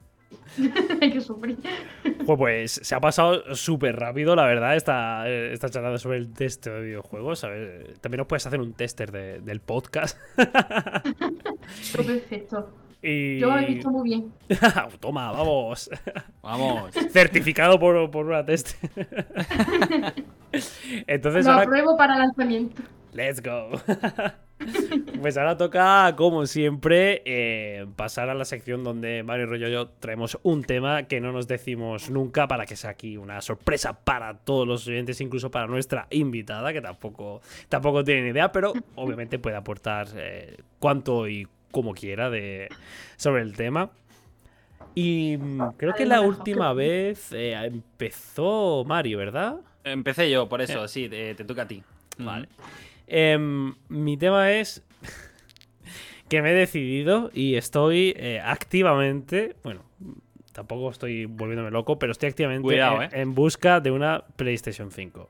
[1.01, 1.57] Hay que sufrir.
[2.25, 6.81] Pues, se ha pasado súper rápido, la verdad, esta, esta charla sobre el test de
[6.81, 7.41] videojuegos.
[8.01, 9.11] También nos puedes hacer un tester
[9.41, 10.17] del podcast.
[11.95, 12.69] Perfecto.
[13.01, 14.31] Yo lo he visto muy bien.
[14.99, 15.89] Toma, vamos.
[16.41, 16.93] Vamos.
[17.09, 18.81] Certificado por, por una test.
[21.07, 22.81] Entonces lo apruebo para lanzamiento.
[23.13, 23.71] Let's go.
[25.21, 29.87] Pues ahora toca, como siempre, eh, pasar a la sección donde Mario Rollo y yo
[29.87, 34.37] traemos un tema que no nos decimos nunca para que sea aquí una sorpresa para
[34.37, 39.39] todos los oyentes, incluso para nuestra invitada, que tampoco, tampoco tiene ni idea, pero obviamente
[39.39, 42.69] puede aportar eh, cuanto y como quiera de,
[43.15, 43.91] sobre el tema.
[44.95, 49.57] Y mm, creo que la última vez eh, empezó Mario, ¿verdad?
[49.83, 51.83] Empecé yo, por eso, sí, te, te toca a ti.
[52.17, 52.47] Vale.
[53.07, 54.83] Em, mi tema es
[56.29, 59.83] que me he decidido y estoy eh, activamente, bueno,
[60.53, 63.09] tampoco estoy volviéndome loco, pero estoy activamente eh.
[63.11, 65.29] en, busca de una PlayStation 5.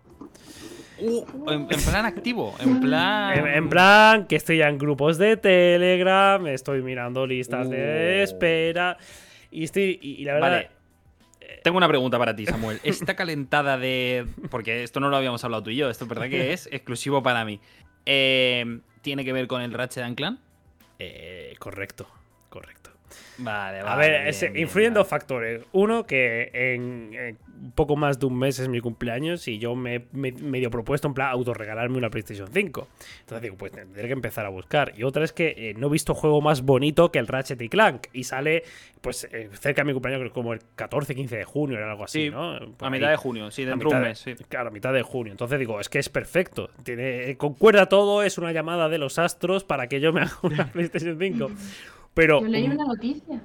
[0.99, 3.47] Uh, en, plan activo, en plan.
[3.47, 8.23] En, plan que estoy ya en grupos de Telegram, estoy mirando listas de uh.
[8.23, 8.97] espera.
[9.49, 9.99] Y estoy.
[10.01, 10.69] Y, la verdad.
[11.63, 12.79] Tengo una pregunta para ti, Samuel.
[12.83, 14.27] ¿Está calentada de.
[14.49, 17.23] Porque esto no lo habíamos hablado tú y yo, esto es verdad que es exclusivo
[17.23, 17.59] para mí.
[18.05, 20.39] Eh, ¿Tiene que ver con el Ratchet Clank?
[20.99, 22.07] Eh, correcto,
[22.49, 22.92] correcto.
[23.37, 23.89] Vale, vale.
[23.89, 25.09] A ver, bien, influyen dos vale.
[25.09, 25.61] factores.
[25.71, 27.37] Uno, que en, en
[27.75, 31.13] poco más de un mes es mi cumpleaños y yo me he medio propuesto en
[31.13, 32.87] plan autorregalarme una PlayStation 5.
[33.21, 34.93] Entonces digo, pues tendré que empezar a buscar.
[34.97, 37.69] Y otra es que eh, no he visto juego más bonito que el Ratchet y
[37.69, 38.07] Clank.
[38.13, 38.63] Y sale,
[39.01, 41.83] pues, eh, cerca de mi cumpleaños, creo que como el 14, 15 de junio o
[41.83, 42.59] algo así, Sí, ¿no?
[42.77, 42.99] Por A ahí.
[42.99, 44.35] mitad de junio, sí, dentro de un mes, sí.
[44.47, 45.31] Claro, a mitad de junio.
[45.31, 46.69] Entonces digo, es que es perfecto.
[46.83, 50.37] Tiene, eh, concuerda todo, es una llamada de los astros para que yo me haga
[50.43, 51.51] una PlayStation 5.
[52.13, 53.41] Pero Yo leí un- una noticia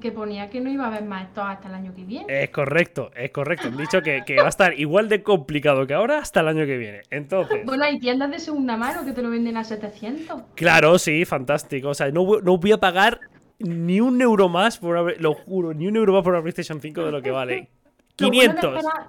[0.00, 2.26] que ponía que no iba a haber más esto hasta el año que viene.
[2.44, 3.68] Es correcto, es correcto.
[3.68, 6.66] Han dicho que, que va a estar igual de complicado que ahora hasta el año
[6.66, 7.02] que viene.
[7.10, 10.42] Entonces, Bueno, hay tiendas de segunda mano que te lo venden a 700.
[10.54, 11.88] claro, sí, fantástico.
[11.90, 13.20] O sea, no, voy- no voy a pagar
[13.60, 16.80] ni un euro más por una, lo juro, ni un euro más por una PlayStation
[16.80, 17.68] 5 de lo que vale.
[18.18, 18.76] Lo bueno de 500.
[18.84, 19.08] esperar-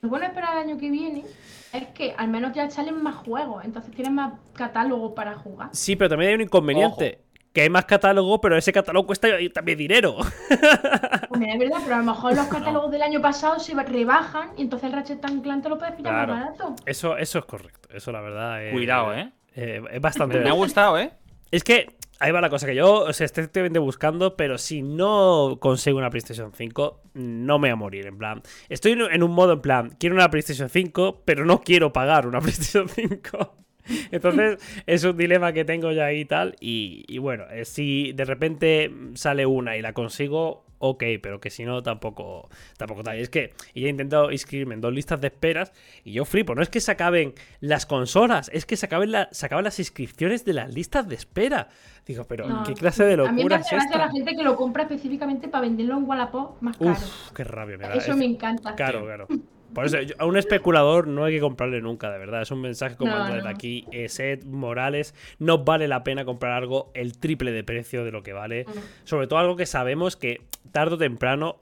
[0.00, 1.24] Lo bueno de esperar el año que viene
[1.72, 5.70] es que al menos ya salen más juegos, entonces tienes más catálogo para jugar.
[5.72, 7.18] Sí, pero también hay un inconveniente.
[7.54, 10.16] Que hay más catálogo, pero ese catálogo cuesta también dinero.
[10.50, 14.88] Es verdad, pero a lo mejor los catálogos del año pasado se rebajan y entonces
[14.88, 16.34] el Ratchet Clank te lo puedes pillar Claro.
[16.34, 16.76] más barato.
[16.84, 17.88] Eso, eso es correcto.
[17.94, 18.64] Eso, la verdad.
[18.64, 19.30] es- Cuidado, ¿eh?
[19.54, 20.40] eh, es bastante.
[20.40, 21.12] Me ha gustado, ¿eh?
[21.52, 25.58] Es que ahí va la cosa, que yo o sea, estoy buscando, pero si no
[25.60, 28.06] consigo una PlayStation 5, no me voy a morir.
[28.06, 31.60] En plan, estoy en en un modo en plan, quiero una PlayStation 5, pero no
[31.60, 33.54] quiero pagar una PlayStation 5.
[34.10, 36.56] Entonces, es un dilema que tengo ya ahí y tal.
[36.60, 41.48] Y, y bueno, eh, si de repente sale una y la consigo, ok, pero que
[41.50, 43.18] si no, tampoco, tampoco tal.
[43.18, 45.72] Y es que ya he intentado inscribirme en dos listas de esperas
[46.04, 46.54] y yo flipo.
[46.54, 49.78] No es que se acaben las consolas, es que se acaben, la- se acaban las
[49.78, 51.68] inscripciones de las listas de espera.
[52.06, 52.64] Digo, pero No.
[52.64, 53.96] ¿qué clase de A mí me locura es esta?
[53.98, 56.90] la gente que lo compra específicamente para venderlo en Wallapop más caro.
[56.90, 57.94] Uf, qué rabia me da.
[57.94, 58.74] Eso Es- me encanta.
[58.74, 59.26] Claro, claro.
[59.74, 62.42] Por eso, yo- a un especulador no hay que comprarle nunca, de verdad.
[62.42, 63.48] Es un mensaje como No, el de no.
[63.48, 63.86] aquí.
[63.92, 68.22] Eh, Sed Morales, no vale la pena comprar algo el triple de precio de lo
[68.22, 68.66] que vale.
[69.04, 71.56] Sobre todo algo que sabemos que tarde o temprano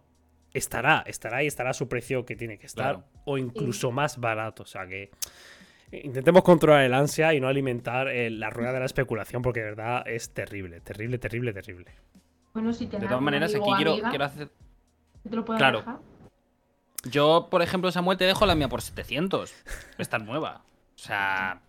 [0.55, 2.95] estará, estará y estará a su precio que tiene que estar.
[2.97, 3.09] Claro.
[3.25, 4.63] O incluso más barato.
[4.65, 5.11] O sea que
[5.93, 9.67] intentemos controlar el ansia y no alimentar eh, la rueda de la especulación, porque de
[9.67, 11.91] verdad es terrible, terrible, terrible, terrible.
[12.55, 14.49] Bueno, si tienes De todas maneras, amigo aquí quiero, amiga, quiero hacer.
[15.29, 15.79] te lo puedes Claro.
[15.81, 15.97] dejar.
[17.05, 19.53] Yo, por ejemplo, Samuel, te dejo la mía por 700.
[19.99, 20.63] Está nueva.
[20.95, 21.61] O sea,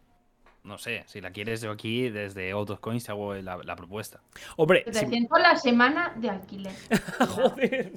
[0.64, 4.22] no sé, si la quieres yo aquí desde Autoscoins te hago la, la propuesta.
[4.58, 6.74] Hombre, si- 700 la semana de alquiler.
[7.28, 7.92] joder.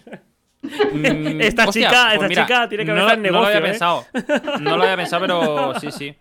[0.63, 3.71] Mm, Esta chica- esta chica tiene que no, lo- el No lo había negocio, ¿eh?
[3.71, 4.07] pensado.
[4.61, 6.17] No lo había pensado, pero sí, sí.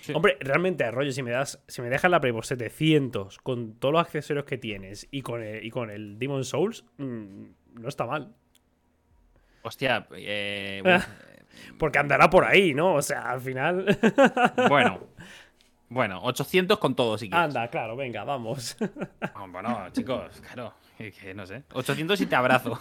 [0.00, 0.12] Sí.
[0.14, 3.92] Hombre, realmente, rollo, si me das, si me dejas la Play por 700 con todos
[3.92, 7.44] los accesorios que tienes y con el, y con el Demon Souls, mm,
[7.80, 8.32] no está mal.
[9.66, 10.80] Hostia, eh,
[11.76, 12.94] Porque andará por ahí, ¿no?
[12.94, 13.98] O sea, al final.
[14.68, 15.00] bueno.
[15.88, 17.48] Bueno, 800 con todo, si quieres.
[17.48, 18.76] Anda, claro, venga, vamos.
[19.20, 20.74] Ah, Bueno, chicos, claro.
[20.96, 21.64] Que no sé.
[21.72, 22.80] 800 y te abrazo.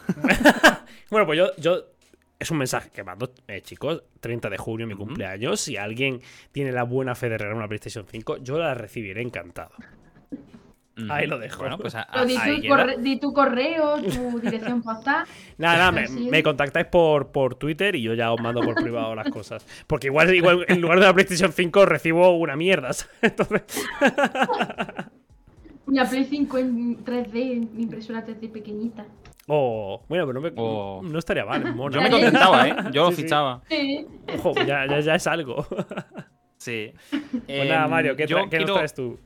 [1.09, 1.86] bueno, pues yo, yo.
[2.38, 4.03] Es un mensaje que mando, eh, chicos.
[4.19, 5.61] 30 de junio, mi cumpleaños.
[5.61, 6.21] Si alguien
[6.51, 9.71] tiene la buena fe de regalar una PlayStation 5, yo la recibiré encantado.
[11.10, 11.60] Ahí lo dejo.
[11.60, 15.26] Bueno, pues a- Pero di, a- ahí tu corre- di tu correo, tu dirección postal.
[15.58, 19.14] Nada, nada, me, me contactáis por, por Twitter y yo ya os mando por privado
[19.16, 19.66] las cosas.
[19.88, 22.93] Porque igual, igual en lugar de la PlayStation 5 recibo una mierda.
[22.93, 23.12] ¿sabes?
[23.22, 23.64] Entonces,
[25.88, 29.06] Una Play 5 en 3D, mi impresora 3D pequeñita.
[29.48, 31.02] oh, bueno, pero no, me- Oh.
[31.04, 31.76] no estaría mal.
[31.76, 31.93] mono.
[31.93, 32.76] Yo me contentaba, ¿eh?
[32.91, 33.22] Yo lo Sí, sí.
[33.24, 33.62] fichaba.
[33.70, 34.08] Sí.
[34.39, 35.66] Ojo, ya, ya, ya es algo.
[36.58, 36.91] Sí.
[37.46, 39.20] Pues nada, Em, Mario, ¿qué, yo tra- qué nos traes tú?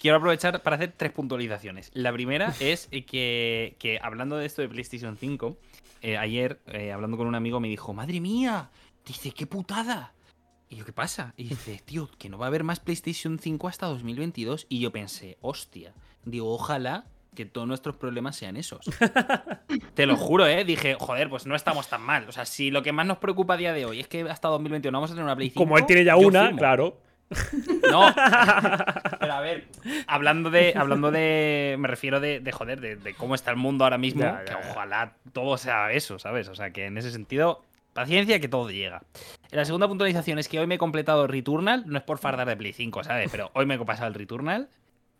[0.00, 1.90] Quiero aprovechar para hacer tres puntualizaciones.
[1.94, 5.56] La primera es eh, que, que hablando de esto de PlayStation 5,
[6.02, 8.70] eh, ayer eh, hablando con un amigo me dijo, madre mía,
[9.04, 10.14] dice, qué putada.
[10.68, 11.34] Y yo, ¿qué pasa?
[11.36, 14.66] Y dice, tío, que no va a haber más PlayStation 5 hasta 2022.
[14.68, 15.92] Y yo pensé, hostia,
[16.24, 18.84] digo, ojalá que todos nuestros problemas sean esos.
[19.94, 20.64] Te lo juro, ¿eh?
[20.64, 22.28] Dije, joder, pues no estamos tan mal.
[22.28, 24.48] O sea, si lo que más nos preocupa a día de hoy es que hasta
[24.48, 25.60] 2021 vamos a tener una Play 5.
[25.60, 26.58] Como él tiene ya una, firmo.
[26.58, 27.09] claro.
[27.90, 28.12] No.
[29.20, 29.68] Pero a ver,
[30.06, 30.72] hablando de.
[30.76, 31.76] Hablando de.
[31.78, 34.22] Me refiero de, de joder, de, de cómo está el mundo ahora mismo.
[34.22, 34.70] Ya, ya, que ya.
[34.70, 36.48] ojalá todo sea eso, ¿sabes?
[36.48, 37.62] O sea, que en ese sentido.
[37.92, 39.02] Paciencia que todo llega.
[39.50, 41.82] La segunda puntualización es que hoy me he completado Returnal.
[41.88, 43.28] No es por fardar de Play 5, ¿sabes?
[43.32, 44.68] Pero hoy me he pasado el Returnal.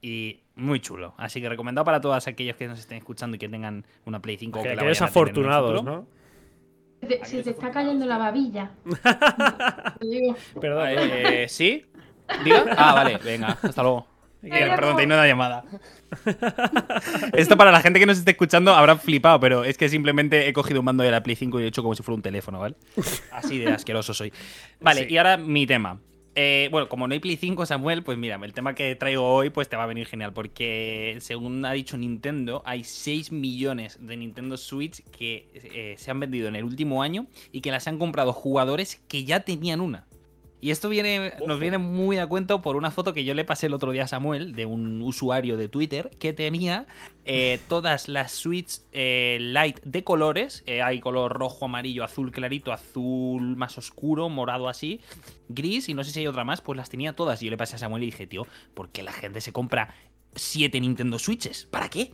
[0.00, 1.14] Y muy chulo.
[1.18, 4.36] Así que recomendado para todos aquellos que nos estén escuchando y que tengan una Play
[4.36, 5.82] 5 o Que, que la afortunados.
[5.82, 6.06] ¿no?
[7.00, 8.72] Se te, está cayendo la babilla.
[10.00, 10.36] Digo.
[10.61, 10.82] Perdón.
[10.86, 11.86] Ah, eh, ¿Sí?
[12.45, 12.64] ¿Diga?
[12.76, 14.07] Ah, vale, venga, hasta luego.
[14.43, 15.64] Eh, perdón, tengo una llamada.
[17.35, 20.53] Esto para la gente que nos esté escuchando habrá flipado, pero es que simplemente he
[20.53, 22.59] cogido un mando de la Play 5 y he hecho como si fuera un teléfono,
[22.61, 22.74] ¿vale?
[23.33, 24.33] Así de asqueroso soy.
[24.81, 25.14] Vale, Sí.
[25.14, 26.01] y ahora mi tema.
[26.37, 29.51] Eh, bueno, como no hay Play 5, Samuel, pues mira, el tema que traigo hoy
[29.51, 34.16] pues te va a venir genial, porque según ha dicho Nintendo, hay 6 millones de
[34.16, 37.99] Nintendo Switch que eh, se han vendido en el último año y que las han
[37.99, 40.07] comprado jugadores que ya tenían una.
[40.61, 43.66] Y esto viene, nos viene muy a cuento por una foto que yo le pasé
[43.66, 46.86] el otro día a Samuel de un usuario de Twitter que tenía
[47.24, 50.62] eh, todas las Switch eh, light de colores.
[50.66, 55.00] Eh, hay color rojo, amarillo, azul clarito, azul más oscuro, morado así,
[55.48, 56.61] gris y no sé si hay otra más.
[56.61, 57.40] Pues las tenía todas.
[57.42, 59.94] Y yo le pasé a Samuel y dije, tío, ¿por qué la gente se compra
[60.34, 61.66] siete Nintendo Switches?
[61.70, 62.12] ¿Para qué?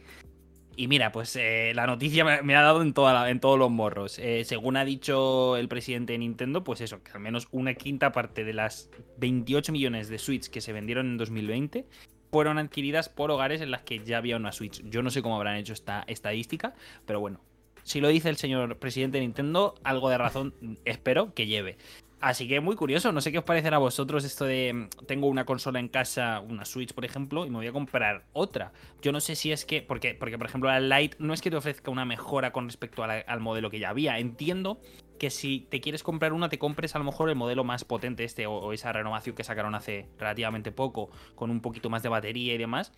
[0.78, 4.18] Y mira, pues eh, la noticia me, ha dado en, toda en todos los morros.
[4.18, 8.12] Eh, según ha dicho el presidente de Nintendo, pues eso, que al menos una quinta
[8.12, 11.86] parte de las 28 millones de Switch que se vendieron en 2020
[12.30, 14.82] fueron adquiridas por hogares en las que ya había una Switch.
[14.90, 16.74] Yo no sé cómo habrán hecho esta estadística,
[17.06, 17.40] pero bueno,
[17.82, 20.52] si lo dice el señor presidente de Nintendo, algo de razón
[20.84, 21.78] espero que lleve.
[22.20, 25.26] Así que muy curioso, no sé qué os parecerá a vosotros esto de mm, tengo
[25.26, 28.72] una consola en casa, una Switch por ejemplo, y me voy a comprar otra.
[29.02, 31.50] Yo no sé si es que, porque, porque por ejemplo la Lite no es que
[31.50, 34.18] te ofrezca una mejora con respecto al modelo que ya había.
[34.18, 34.80] Entiendo
[35.18, 38.24] que si te quieres comprar una, te compres a lo mejor el modelo más potente
[38.24, 42.54] este o, esa renovación que sacaron hace relativamente poco, con un poquito más de batería
[42.54, 42.92] y demás,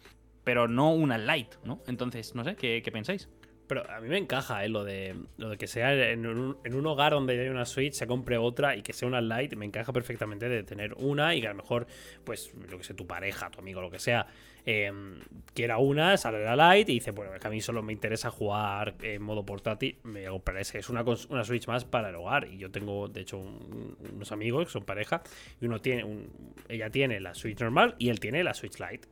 [0.44, 1.82] pero no una Lite, ¿no?
[1.88, 3.28] Entonces, no sé, qué pensáis?
[3.68, 4.68] Pero a mí me encaja, ¿eh?
[4.70, 8.38] Lo de, lo de que sea en un, hogar donde hay una Switch, se compre
[8.38, 11.50] otra y que sea una Lite, me encaja perfectamente de tener una y que a
[11.50, 11.86] lo mejor,
[12.24, 14.26] pues, lo que sé, tu pareja, tu amigo, lo que sea,
[14.64, 15.20] em,
[15.52, 18.30] quiera una, sale la Lite y dice, bueno, es que a mí solo me interesa
[18.30, 20.78] jugar en modo portátil, me voy a comprar ese.
[20.78, 22.48] Es una, una Switch más para el hogar.
[22.50, 25.22] Y yo tengo, de hecho, unos amigos que son pareja
[25.60, 26.06] y uno tiene,
[26.70, 29.08] ella tiene la Switch normal y él tiene la Switch Lite.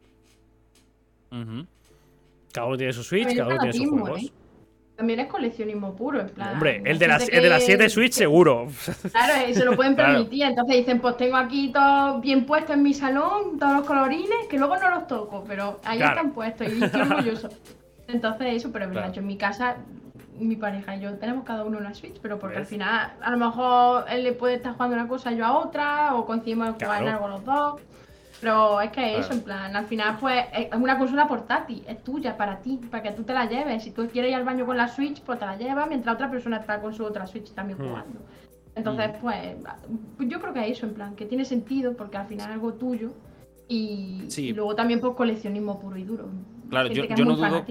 [2.53, 4.23] Cada uno tiene su Switch, cada uno tiene sus juegos.
[4.23, 4.33] ¿eh?
[4.97, 6.55] También es coleccionismo puro, en plan.
[6.55, 8.69] Hombre, el de, las, de las 7 Switch seguro.
[9.13, 10.45] Claro, y se lo pueden permitir.
[10.45, 14.59] Entonces dicen, pues tengo aquí todo bien puesto en mi salón, todos los colorines, que
[14.59, 17.51] luego no los toco, pero ahí están puestos y estoy orgulloso.
[18.09, 19.77] Entonces eso, pero verdad, yo en mi casa,
[20.39, 23.37] mi pareja y yo tenemos cada uno una Switch, pero porque al final a lo
[23.37, 27.03] mejor él le puede estar jugando una cosa yo a otra, o coincidimos en jugar
[27.03, 27.81] en algo los dos.
[28.41, 32.37] Pero es que eso, en plan, al final pues es una consola portátil, es tuya,
[32.37, 33.83] para ti, para que tú te la lleves.
[33.83, 36.31] Si tú quieres ir al baño con la Switch, pues te la llevas, mientras otra
[36.31, 37.89] persona está con su otra Switch también hmm.
[37.89, 38.21] jugando.
[38.75, 39.21] Entonces, hmm.
[40.17, 42.55] pues, yo creo que es eso, en plan, que tiene sentido porque al final es
[42.55, 43.13] algo tuyo
[43.69, 46.29] y, luego también por coleccionismo puro y duro.
[46.69, 47.65] Claro, yo, no dudo.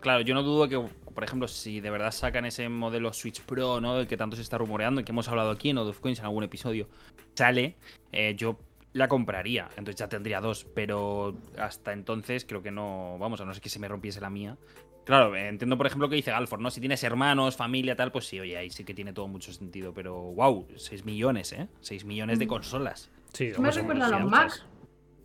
[0.00, 0.78] Claro, yo no dudo que,
[1.12, 3.98] por ejemplo, si de verdad sacan ese modelo Switch Pro, ¿no?
[3.98, 6.26] El que tanto se está rumoreando y que hemos hablado aquí en Out Coins en
[6.26, 6.86] algún episodio,
[7.34, 7.76] sale,
[8.12, 8.58] eh, yo
[8.92, 9.68] la compraría.
[9.76, 10.66] Entonces ya tendría dos.
[10.74, 13.16] Pero hasta entonces creo que no.
[13.18, 14.56] Vamos, a no ser que se me rompiese la mía.
[15.04, 16.70] Claro, entiendo por ejemplo que dice Galford, ¿no?
[16.70, 19.94] Si tienes hermanos, familia, tal, pues sí, oye, ahí sí que tiene todo mucho sentido.
[19.94, 21.66] Pero wow, 6 millones, ¿eh?
[21.80, 22.48] 6 millones de mm.
[22.48, 23.10] consolas.
[23.32, 24.52] Sí, me recuerda a los Mac.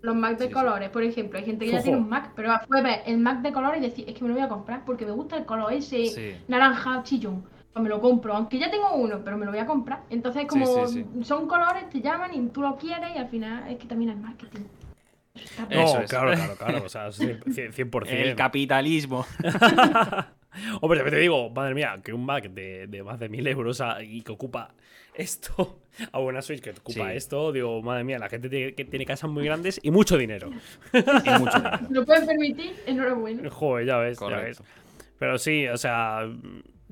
[0.01, 1.37] Los Mac de colores, por ejemplo.
[1.37, 3.83] Hay gente que ya tiene un Mac, pero fue ver el Mac de colores y
[3.83, 7.03] decir, es que me lo voy a comprar porque me gusta el color ese naranja
[7.03, 7.43] chillón.
[7.73, 10.03] Pues me lo compro, aunque ya tengo uno, pero me lo voy a comprar.
[10.11, 10.87] Entonces, como
[11.23, 14.17] son colores, te llaman y tú lo quieres y al final es que también el
[14.17, 14.61] marketing.
[15.71, 16.83] No, claro, claro, claro.
[16.85, 18.05] O sea, 100%.
[18.07, 19.25] El capitalismo.
[20.81, 24.21] Hombre, te digo, madre mía, que un Mac de, de más de mil euros y
[24.21, 24.69] que ocupa
[25.15, 25.79] esto,
[26.11, 29.29] a buena Switch que ocupa esto, digo, madre mía, la gente tiene, que tiene casas
[29.29, 30.51] muy grandes y mucho dinero.
[30.93, 31.79] y mucho dinero.
[31.89, 32.75] ¿Lo pueden permitir?
[32.85, 33.49] Enhorabuena.
[33.49, 34.61] Joder, ya ves, ya ves.
[35.17, 36.27] Pero sí, o sea,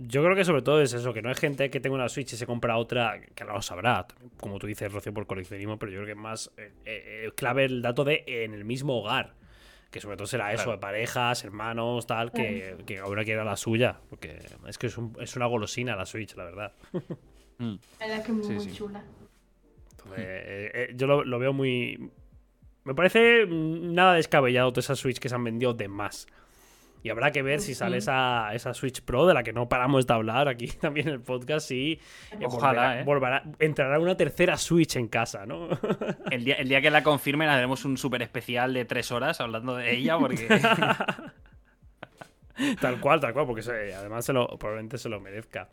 [0.07, 2.33] yo creo que sobre todo es eso, que no hay gente que tenga una Switch
[2.33, 4.05] y se compra otra, que no lo sabrá,
[4.37, 7.65] como tú dices, Rocío, por coleccionismo, pero yo creo que es más eh, eh, clave
[7.65, 9.35] el dato de en el mismo hogar.
[9.89, 13.99] Que sobre todo será eso, de parejas, hermanos, tal, que, que ahora quiera la suya.
[14.09, 16.73] Porque es que es, es una golosina la Switch, la verdad.
[17.57, 17.75] Mm.
[17.99, 19.03] La verdad que es muy, chula.
[20.17, 22.09] Eh, yo lo, lo, veo muy.
[22.85, 26.25] Me parece nada descabellado todas esas Switch que se han vendido de más.
[27.03, 30.05] Y habrá que ver si sale esa, esa Switch Pro de la que no paramos
[30.05, 31.99] de hablar aquí también en el podcast y eh,
[32.45, 33.51] Ojalá, volverá, ¿eh?
[33.59, 35.69] entrará una tercera Switch en casa, ¿no?
[36.31, 39.75] El día, el día que la confirmen haremos un súper especial de tres horas hablando
[39.75, 40.47] de ella porque...
[42.81, 43.61] tal cual, tal cual, porque
[43.95, 45.69] además se lo, probablemente se lo merezca.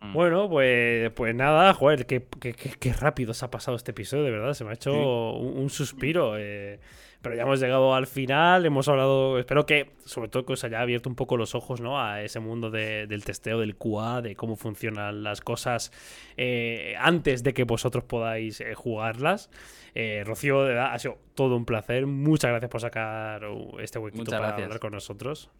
[0.00, 0.12] Mm.
[0.14, 4.54] Bueno, pues, pues nada, joder, qué, qué, rápido se ha pasado este episodio, de verdad.
[4.54, 6.38] Se me ha hecho un, suspiro.
[6.38, 6.80] Eh,
[7.22, 10.80] pero ya hemos llegado al final, hemos hablado, espero que sobre todo que os haya
[10.80, 12.00] abierto un poco los ojos ¿no?
[12.00, 15.92] a ese mundo del testeo del QA, de cómo funcionan las cosas
[16.36, 19.50] eh, antes de que vosotros podáis eh, jugarlas.
[19.94, 22.06] Eh, Rocío, de verdad, ha sido todo un placer.
[22.06, 25.50] Muchas gracias por sacar uh, este huequito para hablar con nosotros.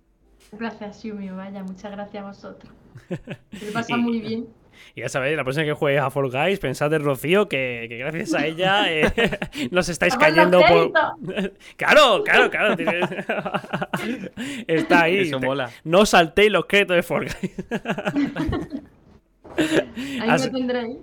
[0.52, 2.72] Un placer, Shumi, vaya, muchas gracias a vosotros.
[3.52, 4.48] Se pasa muy bien.
[4.94, 8.34] Y ya sabéis, la próxima que juegues a Fall Guys, pensad en Rocío, que, gracias
[8.34, 9.38] a ella eh,
[9.70, 10.92] nos estáis cayendo por.
[11.76, 12.76] claro, claro, claro.
[14.66, 15.18] Está ahí.
[15.18, 15.70] Eso mola.
[15.84, 17.54] No saltéis los créditos de Fall Guys.
[20.20, 20.98] ahí me tendréis.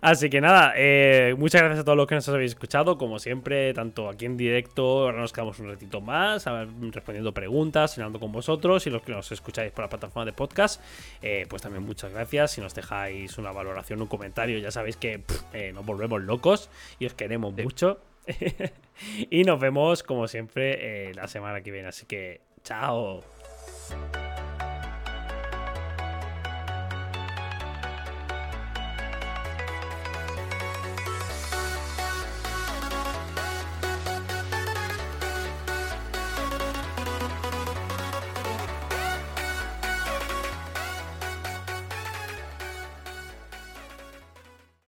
[0.00, 2.98] Así que nada, eh, muchas gracias a todos los que nos habéis escuchado.
[2.98, 6.44] Como siempre, tanto aquí en directo, ahora nos quedamos un ratito más
[6.92, 10.80] respondiendo preguntas, hablando con vosotros y los que nos escucháis por la plataforma de podcast.
[11.20, 12.52] Eh, pues también muchas gracias.
[12.52, 15.22] Si nos dejáis una valoración, un comentario, ya sabéis que
[15.52, 18.00] eh, nos volvemos locos y os queremos mucho.
[19.30, 21.88] y nos vemos, como siempre, la semana que viene.
[21.88, 23.22] Así que, chao.